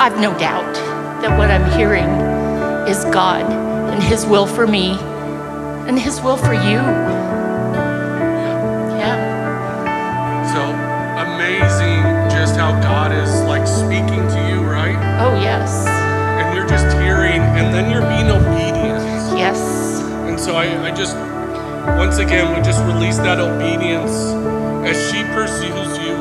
[0.00, 0.74] I've no doubt
[1.22, 2.08] that what I'm hearing
[2.88, 3.44] is God
[3.92, 4.96] and His will for me
[5.86, 6.80] and His will for you.
[8.98, 9.16] Yeah.
[10.52, 10.62] So
[11.22, 14.96] amazing just how God is like speaking to you, right?
[15.20, 15.86] Oh, yes.
[15.86, 19.02] And you're just hearing, and then you're being obedient.
[19.38, 20.00] Yes.
[20.28, 21.16] And so I, I just,
[21.98, 24.32] once again, we just release that obedience
[24.86, 26.16] as she pursues you,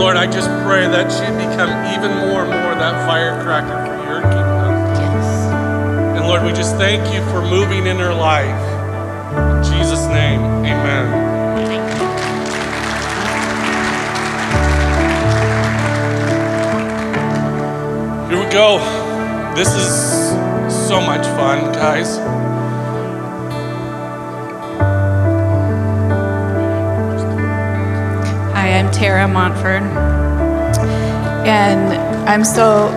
[0.00, 0.16] Lord.
[0.16, 4.72] I just pray that she become even more and more that firecracker for your kingdom.
[4.96, 6.16] Yes.
[6.16, 8.48] And Lord, we just thank you for moving in her life.
[9.36, 11.28] In Jesus' name, amen.
[18.30, 18.78] Here we go.
[19.54, 22.39] This is so much fun, guys.
[28.72, 29.82] I'm Tara Montford.
[31.46, 31.94] And
[32.28, 32.88] I'm so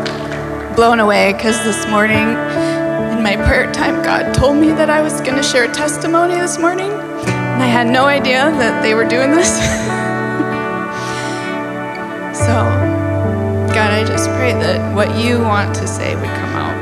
[0.76, 5.22] blown away because this morning in my prayer time, God told me that I was
[5.22, 6.92] going to share a testimony this morning.
[6.92, 9.48] And I had no idea that they were doing this.
[12.38, 12.54] so,
[13.74, 16.78] God, I just pray that what you want to say would come out.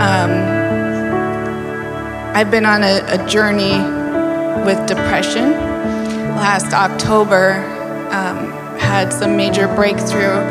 [0.00, 0.30] Um,
[2.34, 3.78] I've been on a, a journey
[4.64, 5.71] with depression
[6.42, 7.52] last October
[8.10, 10.42] um, had some major breakthrough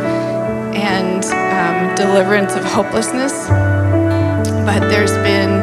[0.73, 3.49] and um, deliverance of hopelessness.
[4.65, 5.59] But there's been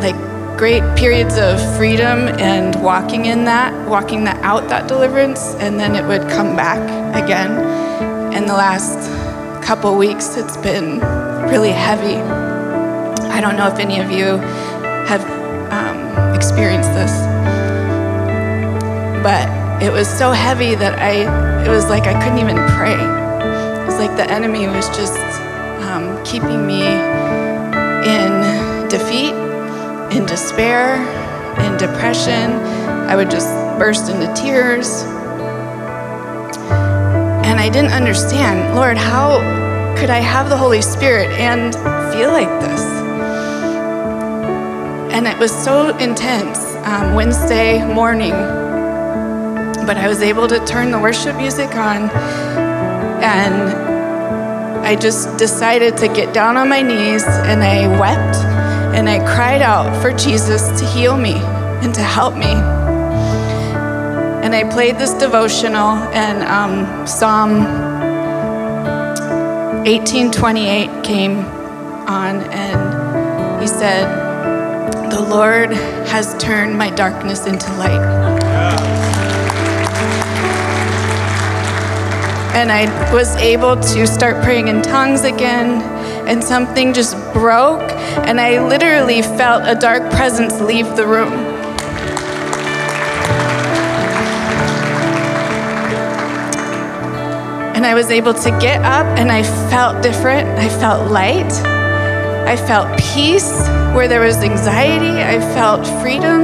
[0.00, 0.16] like
[0.58, 5.94] great periods of freedom and walking in that, walking that out that deliverance, and then
[5.94, 6.82] it would come back
[7.14, 7.52] again.
[8.34, 8.98] In the last
[9.64, 10.98] couple weeks, it's been
[11.48, 12.16] really heavy.
[13.30, 14.38] I don't know if any of you
[15.06, 15.22] have
[15.70, 17.31] um, experienced this
[19.22, 22.94] but it was so heavy that I, it was like I couldn't even pray.
[22.94, 25.18] It was like the enemy was just
[25.82, 29.34] um, keeping me in defeat,
[30.16, 30.96] in despair,
[31.64, 32.52] in depression.
[33.08, 35.02] I would just burst into tears.
[37.44, 39.38] And I didn't understand, Lord, how
[39.96, 41.74] could I have the Holy Spirit and
[42.12, 42.82] feel like this?
[45.12, 46.58] And it was so intense.
[46.84, 48.32] Um, Wednesday morning,
[49.86, 52.10] but I was able to turn the worship music on
[53.22, 53.72] and
[54.84, 58.36] I just decided to get down on my knees and I wept
[58.96, 61.34] and I cried out for Jesus to heal me
[61.82, 62.52] and to help me.
[64.44, 67.62] And I played this devotional and um, Psalm
[69.84, 71.38] 1828 came
[72.08, 78.51] on and he said, The Lord has turned my darkness into light.
[82.54, 85.80] And I was able to start praying in tongues again,
[86.28, 87.90] and something just broke,
[88.28, 91.32] and I literally felt a dark presence leave the room.
[97.74, 100.46] And I was able to get up, and I felt different.
[100.58, 101.52] I felt light.
[102.46, 103.50] I felt peace
[103.94, 105.22] where there was anxiety.
[105.22, 106.42] I felt freedom.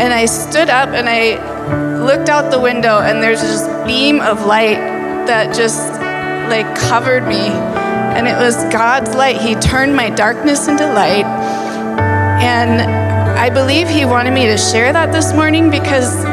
[0.00, 1.36] And I stood up and I
[1.98, 4.89] looked out the window, and there's this beam of light
[5.30, 5.92] that just
[6.50, 7.46] like covered me.
[8.18, 9.40] And it was God's light.
[9.40, 11.24] He turned my darkness into light.
[12.42, 12.82] And
[13.38, 16.24] I believe He wanted me to share that this morning because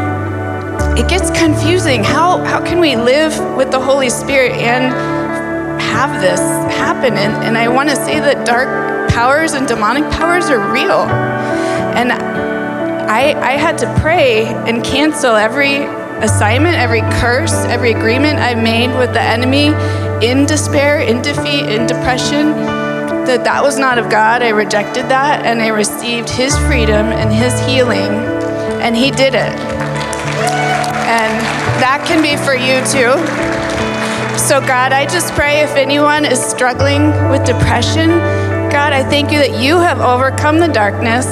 [0.97, 2.03] it gets confusing.
[2.03, 4.91] How, how can we live with the Holy Spirit and
[5.79, 6.39] have this
[6.75, 7.13] happen?
[7.13, 11.01] And, and I want to say that dark powers and demonic powers are real.
[11.93, 15.85] And I, I had to pray and cancel every
[16.21, 19.67] assignment, every curse, every agreement I've made with the enemy
[20.25, 22.51] in despair, in defeat, in depression,
[23.25, 24.41] that that was not of God.
[24.41, 28.11] I rejected that and I received his freedom and his healing,
[28.81, 29.53] and he did it.
[31.07, 31.33] And
[31.81, 33.15] that can be for you too.
[34.37, 38.09] So, God, I just pray if anyone is struggling with depression,
[38.69, 41.25] God, I thank you that you have overcome the darkness.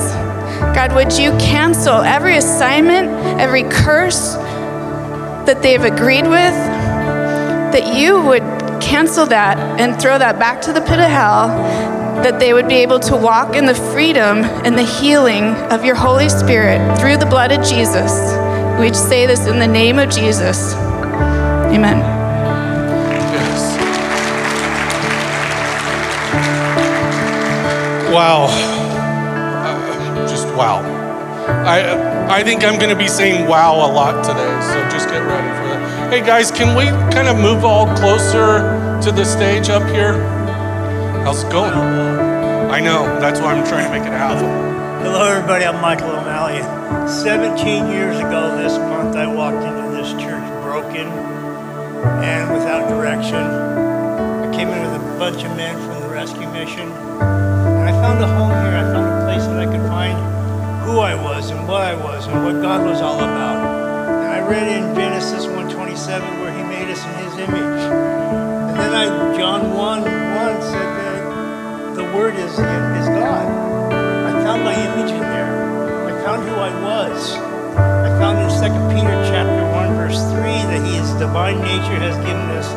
[0.75, 3.07] God, would you cancel every assignment,
[3.39, 4.35] every curse,
[5.45, 6.55] that they've agreed with,
[7.73, 8.43] that you would
[8.81, 11.47] cancel that and throw that back to the pit of hell,
[12.23, 15.95] that they would be able to walk in the freedom and the healing of your
[15.95, 18.11] Holy Spirit through the blood of Jesus.
[18.79, 20.73] We say this in the name of Jesus.
[20.73, 21.99] Amen.
[23.33, 23.77] Yes.
[28.11, 28.47] Wow.
[29.65, 31.04] Uh, just wow.
[31.47, 32.15] I.
[32.25, 35.47] I think I'm going to be saying wow a lot today, so just get ready
[35.59, 36.11] for that.
[36.11, 38.59] Hey guys, can we kind of move all closer
[39.03, 40.13] to the stage up here?
[41.23, 41.71] How's it going?
[41.71, 44.49] I know, that's why I'm trying to make it happen.
[45.05, 45.65] Hello, everybody.
[45.65, 46.63] I'm Michael O'Malley.
[47.07, 51.07] 17 years ago this month, I walked into this church broken
[52.25, 53.35] and without direction.
[53.35, 58.23] I came in with a bunch of men from the rescue mission, and I found
[58.23, 59.04] a home here.
[60.85, 63.57] Who I was and what I was and what God was all about.
[64.21, 67.81] And I read in Genesis 1:27 where He made us in His image.
[68.69, 69.05] And then I,
[69.35, 70.05] John 1 1
[70.61, 73.45] said that the Word is, is God.
[74.29, 75.53] I found my image in there.
[76.05, 77.33] I found who I was.
[78.05, 82.47] I found in 2 Peter chapter 1 verse 3 that His divine nature has given
[82.61, 82.69] us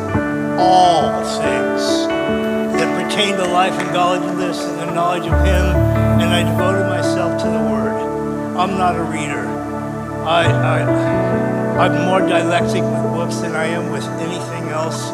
[0.57, 1.83] all things
[2.75, 5.65] that pertain to life and godliness and the knowledge of Him.
[6.21, 7.78] And I devoted myself to the Word.
[8.59, 9.47] I'm not a reader.
[10.27, 10.83] I, I,
[11.79, 15.11] I'm more dyslexic with books than I am with anything else,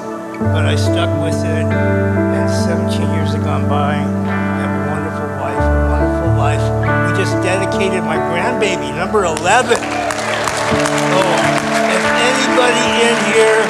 [0.49, 3.97] but I stuck with it, and 17 years have gone by.
[3.97, 6.65] I have a wonderful wife, a wonderful life.
[7.05, 9.77] We just dedicated my grandbaby, number 11.
[9.77, 11.37] Oh,
[11.93, 13.61] if anybody in here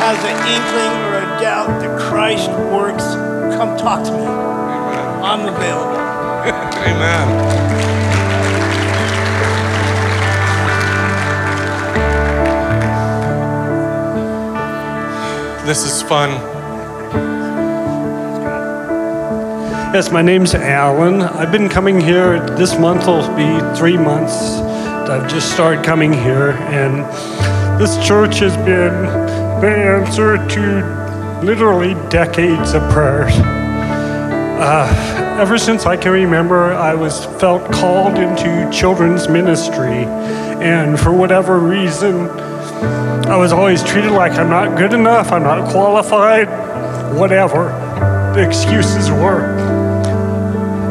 [0.00, 3.04] has an inkling or a doubt that Christ works,
[3.60, 4.24] come talk to me.
[4.24, 6.00] I'm available.
[6.88, 7.87] Amen.
[15.68, 16.30] This is fun.
[19.92, 21.20] Yes, my name's Alan.
[21.20, 24.32] I've been coming here, this month will be three months.
[25.10, 27.04] I've just started coming here, and
[27.78, 29.02] this church has been
[29.60, 33.34] the answer to literally decades of prayers.
[34.58, 40.06] Uh, ever since I can remember, I was felt called into children's ministry,
[40.64, 42.47] and for whatever reason,
[43.28, 46.48] I was always treated like I'm not good enough, I'm not qualified,
[47.14, 47.68] whatever
[48.34, 49.54] the excuses were.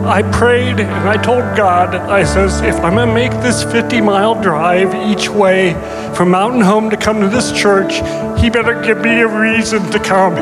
[0.05, 4.39] I prayed and I told God, I says, if I'm gonna make this 50 mile
[4.39, 5.73] drive each way
[6.13, 7.95] from Mountain Home to come to this church,
[8.39, 10.35] He better give me a reason to come.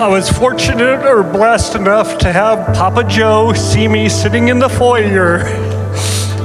[0.00, 4.68] I was fortunate or blessed enough to have Papa Joe see me sitting in the
[4.68, 5.69] foyer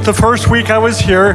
[0.05, 1.33] the first week I was here,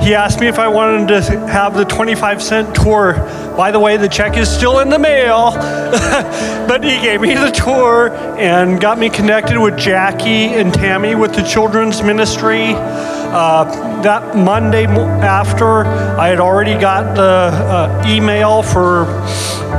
[0.00, 3.12] he asked me if I wanted to have the 25 cent tour.
[3.56, 5.50] By the way, the check is still in the mail,
[6.66, 11.34] but he gave me the tour and got me connected with Jackie and Tammy with
[11.34, 12.72] the children's ministry.
[12.74, 13.64] Uh,
[14.02, 19.04] that Monday after, I had already got the uh, email for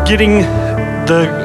[0.06, 0.42] getting
[1.08, 1.44] the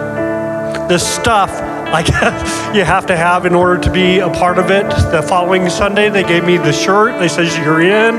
[0.88, 1.50] the stuff
[1.92, 2.08] like
[2.74, 4.88] you have to have in order to be a part of it.
[5.10, 7.18] The following Sunday, they gave me the shirt.
[7.18, 8.16] They says you're in.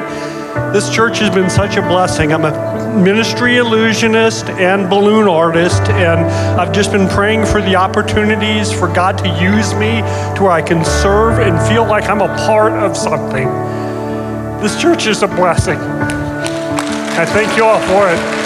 [0.74, 2.34] This church has been such a blessing.
[2.34, 6.20] I'm a ministry illusionist and balloon artist, and
[6.60, 10.02] I've just been praying for the opportunities for God to use me
[10.36, 13.48] to where I can serve and feel like I'm a part of something.
[14.62, 15.78] This church is a blessing.
[15.78, 18.39] I thank you all for it.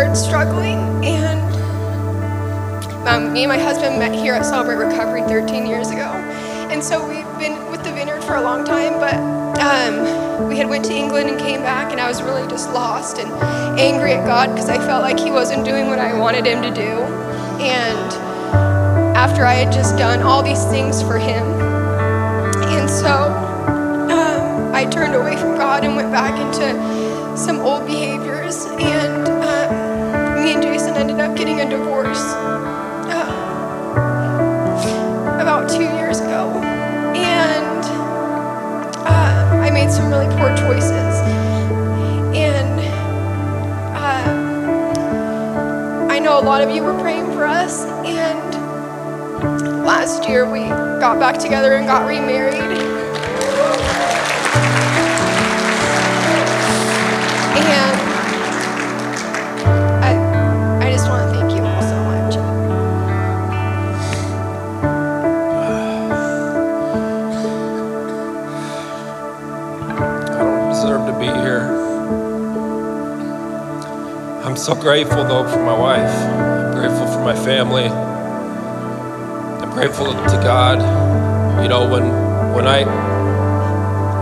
[0.00, 1.40] Started struggling, and
[3.06, 6.08] um, me and my husband met here at Celebrate Recovery 13 years ago.
[6.72, 9.12] And so we've been with the Vineyard for a long time, but
[9.60, 13.18] um, we had went to England and came back, and I was really just lost
[13.18, 13.30] and
[13.78, 16.70] angry at God because I felt like He wasn't doing what I wanted Him to
[16.70, 17.04] do.
[17.60, 18.12] And
[19.14, 21.44] after I had just done all these things for Him,
[22.72, 23.34] and so
[24.08, 29.09] um, I turned away from God and went back into some old behaviors, and
[31.00, 32.20] ended up getting a divorce
[33.08, 33.24] uh,
[35.40, 36.50] about two years ago,
[37.16, 37.84] and
[39.06, 41.14] uh, I made some really poor choices,
[42.36, 42.80] and
[43.96, 44.24] uh,
[46.12, 48.54] I know a lot of you were praying for us, and
[49.82, 52.89] last year we got back together and got remarried.
[74.60, 76.10] So grateful though for my wife.
[76.10, 77.84] I'm grateful for my family.
[77.84, 80.78] I'm grateful to God.
[81.62, 82.04] You know, when
[82.52, 82.84] when I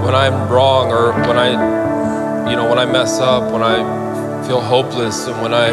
[0.05, 4.61] when I'm wrong or when I you know when I mess up, when I feel
[4.61, 5.72] hopeless and when I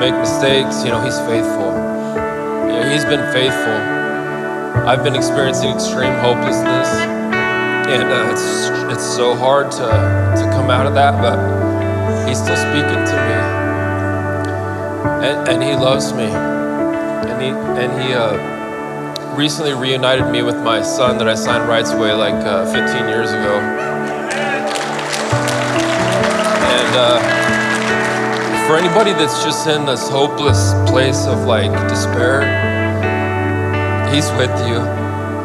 [0.00, 1.68] make mistakes, you know, he's faithful.
[2.72, 3.78] Yeah, he's been faithful.
[4.88, 6.88] I've been experiencing extreme hopelessness
[7.92, 11.67] and uh, it's it's so hard to to come out of that, but
[12.26, 13.36] he's still speaking to me,
[15.26, 20.82] and and he loves me, and he and he uh, recently reunited me with my
[20.82, 23.58] son that I signed rights away like uh, 15 years ago,
[26.74, 27.18] and uh,
[28.66, 32.42] for anybody that's just in this hopeless place of like despair,
[34.12, 34.78] he's with you,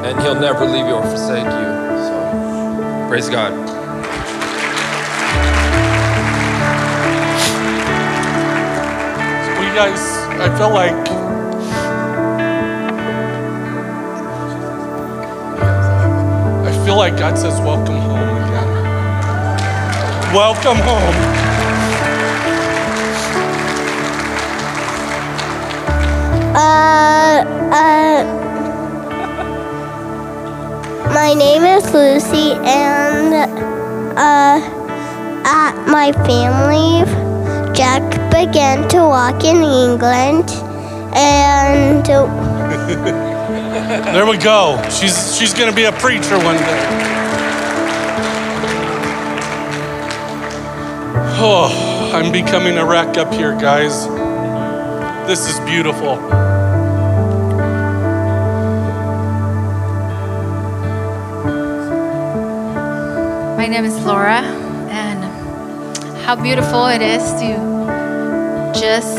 [0.04, 1.70] and he'll never leave you or forsake you.
[2.08, 3.73] So, praise God.
[9.74, 10.00] Guys,
[10.40, 10.94] I feel like
[16.64, 18.70] I feel like God says, "Welcome home again.
[20.32, 21.16] Welcome home."
[26.56, 27.44] Uh,
[27.74, 28.24] uh,
[31.16, 33.34] my name is Lucy, and
[34.16, 34.60] uh,
[35.46, 37.04] at my family,
[37.74, 40.50] Jack began to walk in England,
[41.14, 42.04] and
[44.14, 44.82] There we go.
[44.90, 46.84] She's she's gonna be a preacher one day.
[51.46, 54.08] Oh, I'm becoming a wreck up here, guys.
[55.28, 56.16] This is beautiful.
[63.56, 64.42] My name is Laura,
[64.90, 65.24] and
[66.26, 67.73] how beautiful it is to
[68.74, 69.18] just,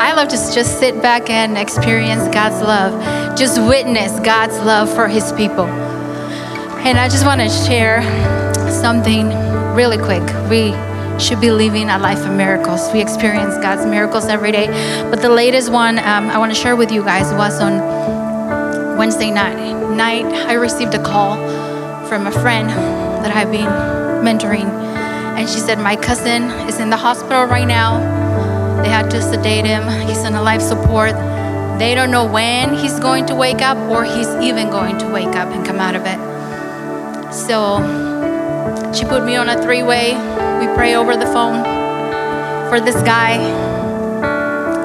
[0.00, 5.08] I love to just sit back and experience God's love, just witness God's love for
[5.08, 5.66] His people.
[5.66, 8.02] And I just want to share
[8.70, 9.28] something
[9.74, 10.22] really quick.
[10.48, 10.72] We
[11.18, 12.92] should be living a life of miracles.
[12.92, 14.68] We experience God's miracles every day.
[15.10, 19.30] But the latest one um, I want to share with you guys was on Wednesday
[19.30, 19.56] night.
[19.90, 21.36] Night, I received a call
[22.06, 23.66] from a friend that I've been
[24.24, 24.68] mentoring,
[25.36, 28.27] And she said, My cousin is in the hospital right now.
[28.82, 29.88] They had to sedate him.
[30.08, 31.12] He's on a life support.
[31.78, 35.36] They don't know when he's going to wake up or he's even going to wake
[35.36, 36.18] up and come out of it.
[37.32, 37.78] So
[38.92, 40.14] she put me on a three way.
[40.60, 41.62] We pray over the phone
[42.68, 43.38] for this guy.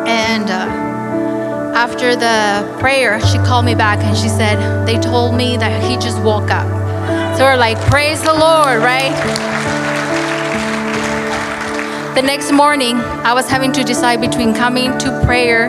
[0.05, 5.57] And uh, after the prayer, she called me back and she said, They told me
[5.57, 6.67] that he just woke up.
[7.37, 9.82] So we're like, Praise the Lord, right?
[12.13, 15.67] The next morning, I was having to decide between coming to prayer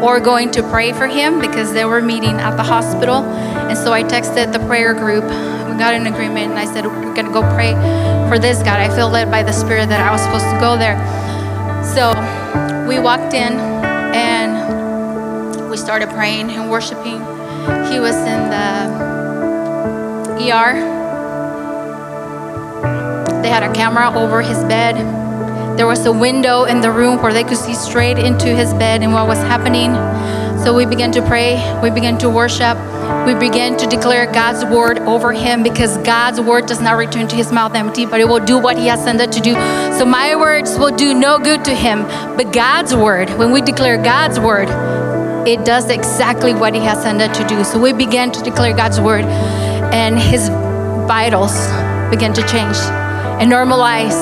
[0.00, 3.24] or going to pray for him because they were meeting at the hospital.
[3.24, 5.24] And so I texted the prayer group.
[5.24, 7.72] We got an agreement, and I said, We're going to go pray
[8.28, 8.84] for this guy.
[8.84, 10.94] I feel led by the Spirit that I was supposed to go there.
[11.82, 12.14] So
[12.86, 13.54] we walked in
[14.14, 17.18] and we started praying and worshiping.
[17.90, 18.86] He was in the
[20.52, 20.74] ER.
[23.42, 25.23] They had a camera over his bed.
[25.76, 29.02] There was a window in the room where they could see straight into his bed
[29.02, 29.92] and what was happening.
[30.62, 32.78] So we began to pray, we began to worship,
[33.26, 37.34] we began to declare God's word over him because God's word does not return to
[37.34, 39.54] his mouth empty, but it will do what he has sent it to do.
[39.98, 42.04] So my words will do no good to him,
[42.36, 44.68] but God's word, when we declare God's word,
[45.46, 47.64] it does exactly what he has sent it to do.
[47.64, 50.48] So we began to declare God's word, and his
[51.08, 51.52] vitals
[52.10, 52.78] began to change
[53.40, 54.14] and normalize.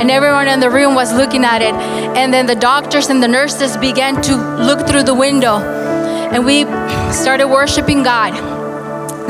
[0.00, 1.74] And everyone in the room was looking at it.
[2.16, 5.58] And then the doctors and the nurses began to look through the window.
[5.58, 6.64] And we
[7.12, 8.34] started worshiping God.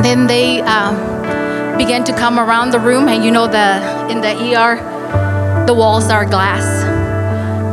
[0.02, 0.96] Then they um,
[1.76, 3.08] began to come around the room.
[3.08, 6.64] And you know, the in the ER, the walls are glass.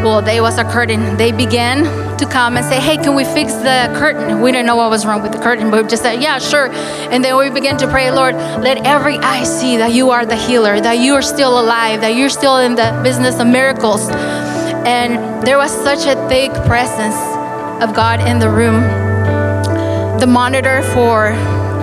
[0.03, 1.18] Well, there was a curtain.
[1.18, 1.86] They began
[2.18, 4.41] to come and say, Hey, can we fix the curtain?
[4.41, 6.70] We didn't know what was wrong with the curtain, but we just said, Yeah, sure.
[6.72, 10.36] And then we began to pray, Lord, let every eye see that you are the
[10.36, 14.09] healer, that you are still alive, that you're still in the business of miracles.
[14.86, 17.16] And there was such a thick presence
[17.82, 18.82] of God in the room.
[20.20, 21.32] The monitor for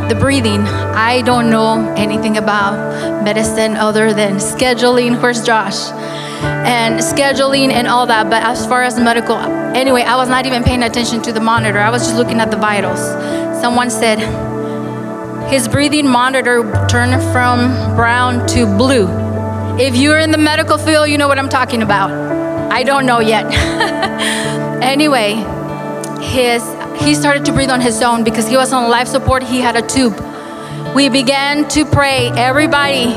[0.09, 5.22] the breathing, I don't know anything about medicine other than scheduling.
[5.22, 5.91] Where's Josh?
[6.67, 8.29] And scheduling and all that.
[8.31, 11.79] But as far as medical, anyway, I was not even paying attention to the monitor.
[11.79, 13.01] I was just looking at the vitals.
[13.61, 14.19] Someone said
[15.51, 19.09] his breathing monitor turned from brown to blue.
[19.79, 22.11] If you're in the medical field, you know what I'm talking about.
[22.71, 23.47] I don't know yet.
[24.83, 25.35] anyway,
[26.23, 26.63] his
[27.03, 29.43] he started to breathe on his own because he was on life support.
[29.43, 30.15] He had a tube.
[30.95, 32.29] We began to pray.
[32.29, 33.11] Everybody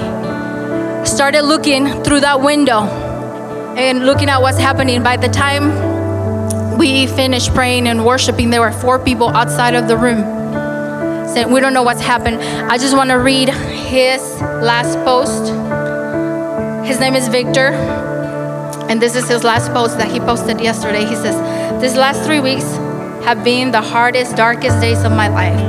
[1.06, 3.03] started looking through that window
[3.78, 5.04] and looking at what's happening.
[5.04, 9.98] By the time we finished praying and worshiping, there were four people outside of the
[9.98, 10.44] room
[11.52, 12.38] We don't know what's happened.
[12.38, 15.50] I just want to read his last post.
[16.88, 17.70] His name is Victor,
[18.90, 21.06] and this is his last post that he posted yesterday.
[21.06, 21.36] He says,
[21.82, 22.66] These last three weeks
[23.26, 25.60] have been the hardest, darkest days of my life.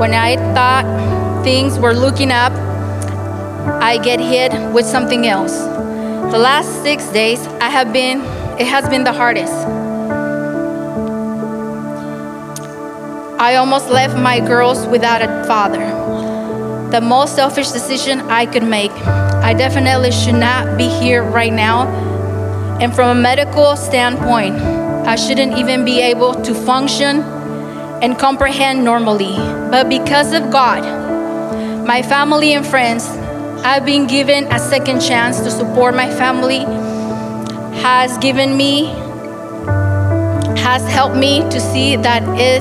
[0.00, 2.52] When I thought things were looking up,
[3.80, 5.83] I get hit with something else.
[6.34, 8.20] The last six days, I have been,
[8.58, 9.54] it has been the hardest.
[13.38, 15.86] I almost left my girls without a father.
[16.90, 18.90] The most selfish decision I could make.
[19.46, 21.86] I definitely should not be here right now.
[22.80, 24.56] And from a medical standpoint,
[25.06, 27.20] I shouldn't even be able to function
[28.02, 29.36] and comprehend normally.
[29.70, 30.82] But because of God,
[31.86, 33.06] my family and friends,
[33.66, 36.66] I've been given a second chance to support my family,
[37.80, 38.84] has given me,
[40.60, 42.60] has helped me to see that it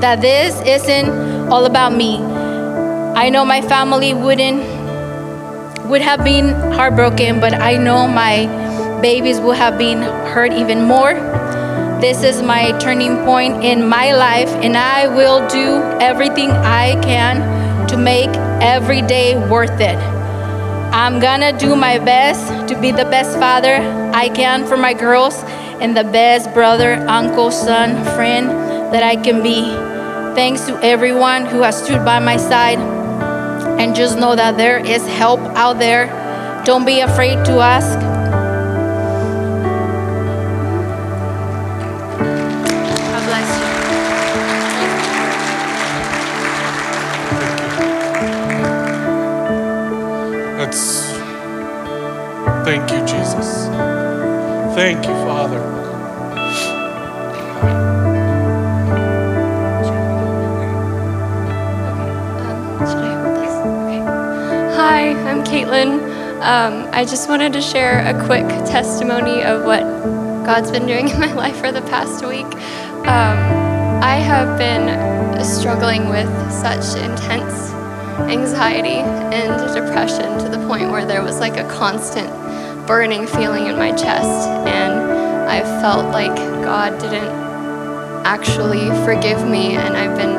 [0.00, 1.10] that this isn't
[1.50, 2.18] all about me.
[2.18, 4.62] I know my family wouldn't
[5.90, 8.46] would have been heartbroken, but I know my
[9.02, 11.14] babies would have been hurt even more.
[12.00, 17.88] This is my turning point in my life, and I will do everything I can
[17.88, 18.30] to make
[18.60, 19.96] every day worth it.
[20.92, 23.76] I'm gonna do my best to be the best father
[24.12, 25.42] I can for my girls
[25.80, 28.50] and the best brother, uncle, son, friend
[28.92, 29.62] that I can be.
[30.34, 32.78] Thanks to everyone who has stood by my side.
[33.80, 36.06] And just know that there is help out there.
[36.64, 38.19] Don't be afraid to ask.
[50.70, 51.02] That's.
[52.64, 53.66] Thank you, Jesus.
[54.76, 55.60] Thank you, Father.
[64.76, 66.08] Hi, I'm Caitlin.
[66.40, 69.80] Um, I just wanted to share a quick testimony of what
[70.46, 72.46] God's been doing in my life for the past week.
[72.46, 73.38] Um,
[74.04, 77.69] I have been struggling with such intense
[78.30, 79.00] anxiety
[79.36, 82.30] and depression to the point where there was like a constant
[82.86, 84.94] burning feeling in my chest, and
[85.48, 87.28] I felt like God didn't
[88.24, 90.38] actually forgive me, and I've been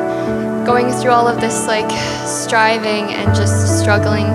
[0.64, 1.90] going through all of this like
[2.24, 4.26] striving and just struggling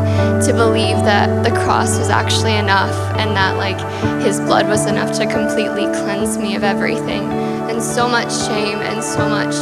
[0.45, 3.79] to believe that the cross was actually enough and that like
[4.21, 7.31] his blood was enough to completely cleanse me of everything.
[7.69, 9.55] And so much shame and so much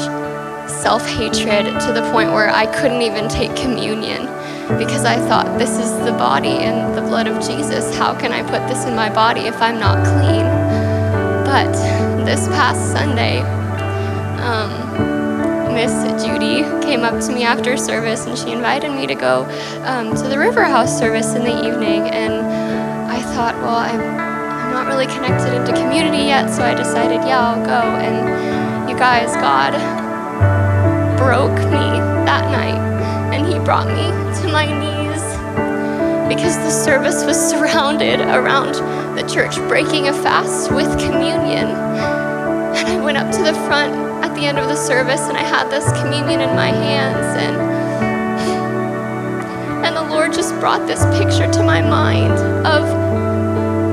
[0.67, 4.25] self-hatred to the point where I couldn't even take communion
[4.77, 8.41] because I thought this is the body and the blood of Jesus how can I
[8.41, 10.45] put this in my body if I'm not clean
[11.45, 11.71] but
[12.25, 13.41] this past Sunday
[14.41, 14.85] um,
[15.73, 19.43] Miss Judy came up to me after service and she invited me to go
[19.83, 22.09] um, to the River House service in the evening.
[22.09, 22.33] And
[23.11, 27.41] I thought, well, I'm, I'm not really connected into community yet, so I decided, yeah,
[27.41, 27.81] I'll go.
[27.97, 29.73] And you guys, God
[31.25, 31.87] broke me
[32.29, 32.77] that night
[33.33, 35.23] and He brought me to my knees
[36.29, 38.75] because the service was surrounded around
[39.17, 41.65] the church breaking a fast with communion.
[42.77, 45.41] And I went up to the front at the end of the service and I
[45.41, 47.55] had this communion in my hands and
[49.83, 52.33] and the Lord just brought this picture to my mind
[52.67, 52.83] of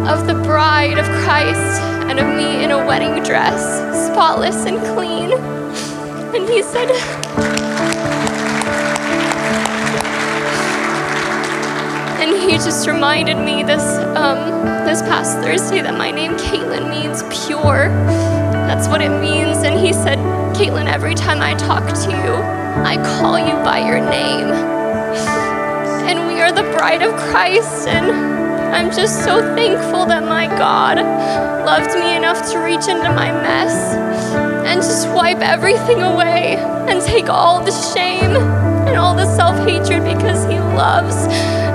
[0.07, 1.81] of the bride of Christ
[2.11, 3.63] and of me in a wedding dress,
[4.11, 5.52] spotless and clean.
[6.35, 6.89] And he said
[12.23, 13.83] And he just reminded me this
[14.17, 17.91] um, this past Thursday that my name Caitlin means pure.
[18.67, 19.59] That's what it means.
[19.59, 20.17] And he said,
[20.57, 22.35] Caitlin, every time I talk to you,
[22.83, 24.49] I call you by your name.
[26.09, 27.89] And we are the bride of Christ.
[27.89, 28.11] And
[28.75, 30.97] I'm just so thankful that my God
[31.67, 34.42] loved me enough to reach into my mess
[34.73, 36.57] and just wipe everything away
[36.89, 38.35] and take all the shame
[38.87, 41.15] and all the self hatred because He loves.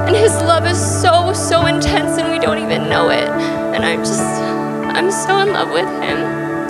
[0.07, 3.29] And His love is so, so intense and we don't even know it.
[3.75, 6.17] And I'm just, I'm so in love with Him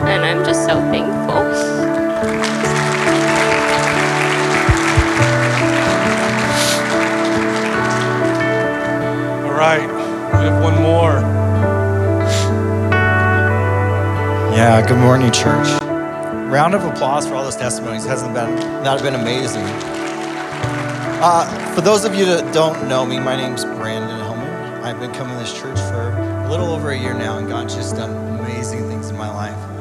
[0.05, 1.37] and I'm just so thankful.
[9.45, 9.87] All right,
[10.33, 11.21] we have one more.
[14.53, 15.86] Yeah, good morning, church.
[16.49, 18.05] Round of applause for all those testimonies.
[18.05, 19.63] Hasn't been that been amazing.
[21.21, 24.83] Uh, for those of you that don't know me, my name's Brandon Hillman.
[24.83, 26.11] I've been coming to this church for
[26.45, 29.77] a little over a year now, and God's just done amazing things in my life.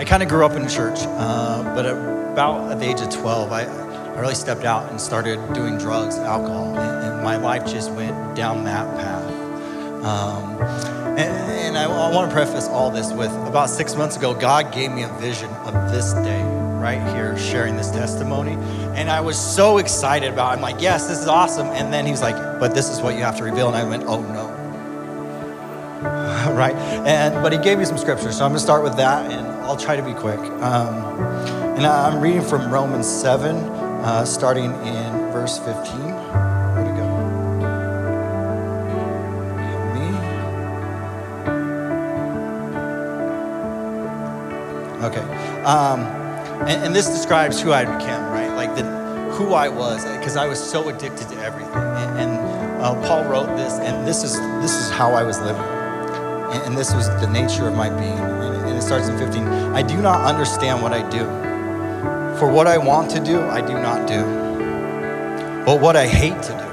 [0.00, 3.52] I kind of grew up in church, uh, but about at the age of 12,
[3.52, 7.90] I, I really stepped out and started doing drugs alcohol, and, and my life just
[7.90, 9.30] went down that path.
[10.02, 10.56] Um,
[11.18, 14.72] and, and I, I want to preface all this with about six months ago, God
[14.72, 16.42] gave me a vision of this day
[16.80, 18.52] right here sharing this testimony.
[18.96, 20.56] And I was so excited about it.
[20.56, 21.66] I'm like, yes, this is awesome.
[21.68, 23.68] And then he's like, but this is what you have to reveal.
[23.68, 24.56] And I went, oh no.
[26.54, 26.74] right?
[26.74, 28.32] And but he gave me some scripture.
[28.32, 30.38] So I'm gonna start with that and I'll try to be quick.
[30.38, 31.04] Um,
[31.76, 36.19] and I'm reading from Romans 7, uh, starting in verse 15.
[45.70, 46.00] Um,
[46.66, 48.52] and, and, this describes who I became, right?
[48.56, 48.82] Like the,
[49.34, 51.72] who I was, because I was so addicted to everything.
[51.74, 55.62] And, and uh, Paul wrote this, and this is this is how I was living,
[55.62, 58.18] and, and this was the nature of my being
[58.70, 59.42] and it starts in 15.
[59.74, 61.24] I do not understand what I do.
[62.38, 64.22] For what I want to do, I do not do.
[65.64, 66.70] But what I hate to do.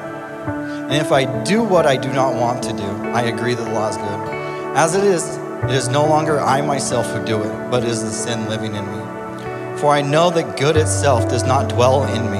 [0.87, 3.73] And if I do what I do not want to do, I agree that the
[3.73, 4.37] law is good.
[4.75, 5.36] As it is,
[5.67, 8.85] it is no longer I myself who do it, but is the sin living in
[8.85, 9.77] me.
[9.77, 12.39] For I know that good itself does not dwell in me,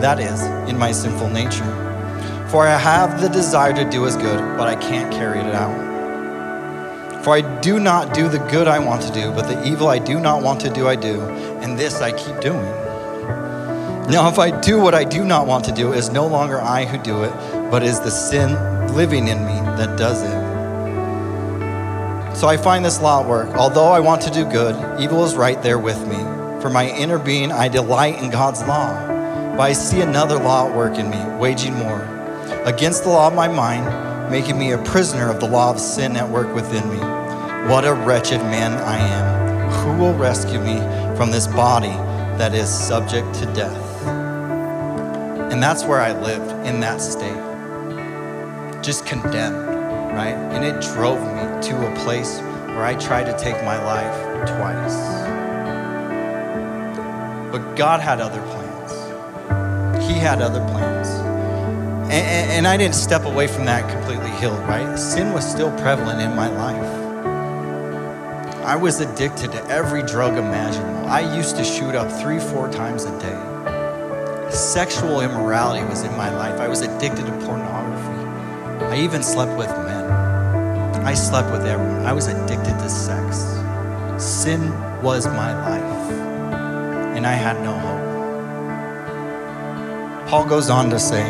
[0.00, 1.64] that is, in my sinful nature.
[2.50, 7.22] For I have the desire to do as good, but I can't carry it out.
[7.22, 10.00] For I do not do the good I want to do, but the evil I
[10.00, 11.20] do not want to do, I do,
[11.62, 12.64] and this I keep doing.
[14.10, 16.60] Now, if I do what I do not want to do, it is no longer
[16.60, 17.32] I who do it,
[17.70, 18.52] but is the sin
[18.94, 20.43] living in me that does it.
[22.44, 23.48] So I find this law at work.
[23.56, 26.18] Although I want to do good, evil is right there with me.
[26.60, 28.92] For my inner being, I delight in God's law.
[29.56, 32.02] But I see another law at work in me, waging war.
[32.66, 36.16] Against the law of my mind, making me a prisoner of the law of sin
[36.16, 36.98] at work within me.
[37.70, 39.70] What a wretched man I am.
[39.70, 40.76] Who will rescue me
[41.16, 41.96] from this body
[42.36, 44.06] that is subject to death?
[45.50, 47.40] And that's where I lived, in that state.
[48.82, 49.73] just condemned,
[50.14, 50.34] right?
[50.54, 54.96] And it drove me to a place where I tried to take my life twice.
[57.52, 58.92] But God had other plans.
[60.06, 61.08] He had other plans.
[61.08, 64.96] And, and, and I didn't step away from that completely healed, right?
[64.96, 67.04] Sin was still prevalent in my life.
[68.64, 71.06] I was addicted to every drug imaginable.
[71.06, 74.50] I used to shoot up three, four times a day.
[74.50, 76.60] Sexual immorality was in my life.
[76.60, 78.84] I was addicted to pornography.
[78.86, 79.83] I even slept with.
[81.04, 82.06] I slept with everyone.
[82.06, 83.44] I was addicted to sex.
[84.16, 84.70] Sin
[85.02, 86.10] was my life,
[87.14, 88.14] and I had no hope.
[90.28, 91.22] Paul goes on to say,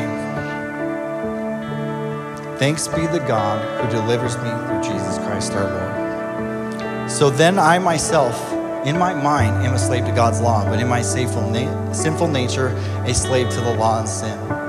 [2.56, 7.10] Thanks be the God who delivers me through Jesus Christ our Lord.
[7.10, 8.52] So then I myself,
[8.86, 11.52] in my mind, am a slave to God's law, but in my sinful,
[11.92, 12.68] sinful nature,
[13.06, 14.63] a slave to the law and sin.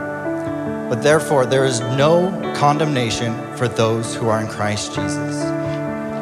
[0.90, 5.36] But therefore, there is no condemnation for those who are in Christ Jesus.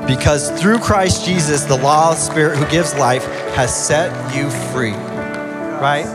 [0.07, 4.91] Because through Christ Jesus, the law of Spirit who gives life has set you free.
[4.91, 6.05] Right?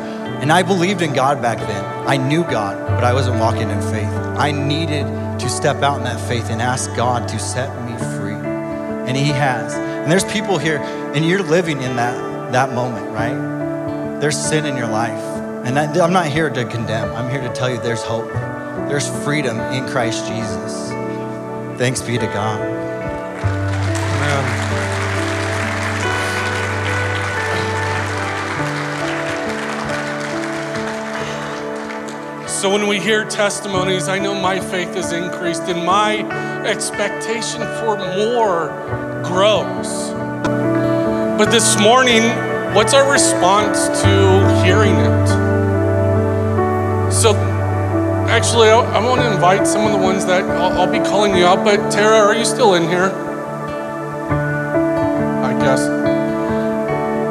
[0.40, 1.84] And I believed in God back then.
[2.07, 4.09] I knew God, but I wasn't walking in faith.
[4.38, 5.05] I needed
[5.40, 8.34] to step out in that faith and ask God to set me free.
[8.34, 9.74] And He has.
[9.74, 14.20] And there's people here, and you're living in that, that moment, right?
[14.20, 15.28] There's sin in your life.
[15.69, 18.33] And I, I'm not here to condemn, I'm here to tell you there's hope.
[18.89, 20.89] There's freedom in Christ Jesus.
[21.79, 22.59] Thanks be to God.
[32.49, 36.21] So when we hear testimonies, I know my faith is increased and my
[36.66, 38.69] expectation for more
[39.23, 40.12] grows.
[41.37, 42.23] But this morning,
[42.75, 45.38] what's our response to hearing it?
[47.11, 47.35] So
[48.29, 51.35] actually, I, I want to invite some of the ones that I'll, I'll be calling
[51.37, 53.11] you out, but Tara, are you still in here?
[55.45, 55.81] I guess.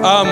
[0.04, 0.28] Um,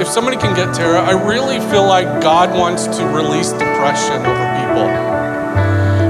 [0.00, 4.44] if somebody can get Tara, I really feel like God wants to release depression over
[4.58, 5.14] people.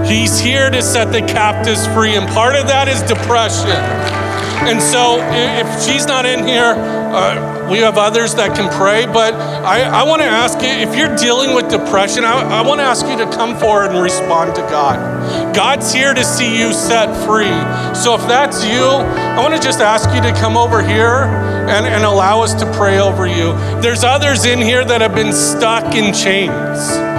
[0.05, 4.24] He's here to set the captives free, and part of that is depression.
[4.63, 9.07] And so, if she's not in here, uh, we have others that can pray.
[9.07, 12.81] But I, I want to ask you if you're dealing with depression, I, I want
[12.81, 15.55] to ask you to come forward and respond to God.
[15.55, 17.55] God's here to see you set free.
[17.95, 21.25] So, if that's you, I want to just ask you to come over here
[21.69, 23.53] and, and allow us to pray over you.
[23.81, 27.15] There's others in here that have been stuck in chains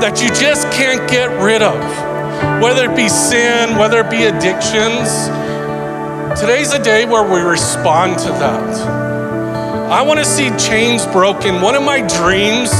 [0.00, 1.80] that you just can't get rid of,
[2.62, 5.28] whether it be sin, whether it be addictions.
[6.38, 8.76] Today's a day where we respond to that.
[9.90, 11.62] I want to see chains broken.
[11.62, 12.70] One of my dreams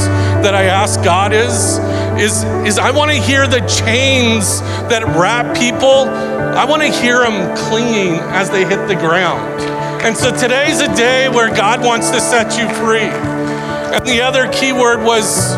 [0.43, 1.79] that I ask God is,
[2.21, 6.07] is, is I want to hear the chains that wrap people.
[6.07, 9.59] I want to hear them clinging as they hit the ground.
[10.03, 13.09] And so today's a day where God wants to set you free.
[13.09, 15.55] And the other key word was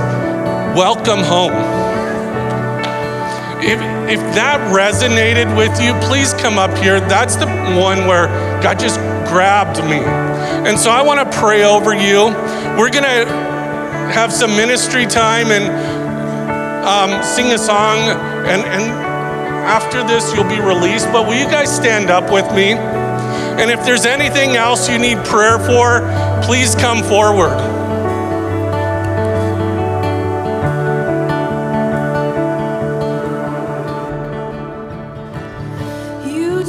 [0.73, 1.78] welcome home.
[3.61, 3.79] If,
[4.09, 7.01] if that resonated with you, please come up here.
[7.01, 7.45] That's the
[7.75, 8.27] one where
[8.63, 8.99] God just
[9.29, 9.99] grabbed me.
[9.99, 12.27] And so I want to pray over you.
[12.79, 13.25] We're going to
[14.15, 15.67] have some ministry time and
[16.87, 17.99] um, sing a song.
[18.47, 18.83] And, and
[19.67, 21.11] after this, you'll be released.
[21.11, 22.73] But will you guys stand up with me?
[22.73, 25.99] And if there's anything else you need prayer for,
[26.45, 27.78] please come forward.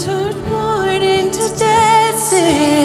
[0.01, 2.80] Turned mourning to dancing.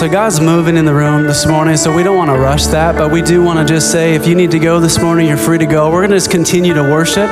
[0.00, 2.96] So God's moving in the room this morning, so we don't want to rush that,
[2.96, 5.36] but we do want to just say if you need to go this morning, you're
[5.36, 5.90] free to go.
[5.90, 7.28] We're going to just continue to worship.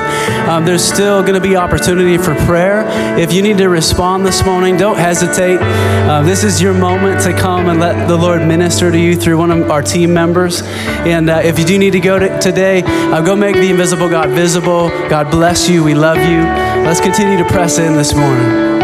[0.47, 2.85] Um, there's still going to be opportunity for prayer.
[3.17, 5.57] If you need to respond this morning, don't hesitate.
[5.59, 9.39] Uh, this is your moment to come and let the Lord minister to you through
[9.39, 10.61] one of our team members.
[10.61, 14.09] And uh, if you do need to go to, today, uh, go make the invisible
[14.09, 14.89] God visible.
[15.09, 15.83] God bless you.
[15.83, 16.43] We love you.
[16.85, 18.78] Let's continue to press in this morning.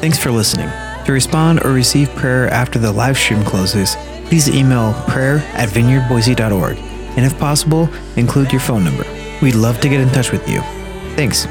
[0.00, 0.68] Thanks for listening.
[1.06, 3.96] To respond or receive prayer after the live stream closes,
[4.26, 6.76] please email prayer at vineyardboise.org.
[6.78, 9.04] And if possible, include your phone number.
[9.42, 10.60] We'd love to get in touch with you.
[11.16, 11.46] Thanks.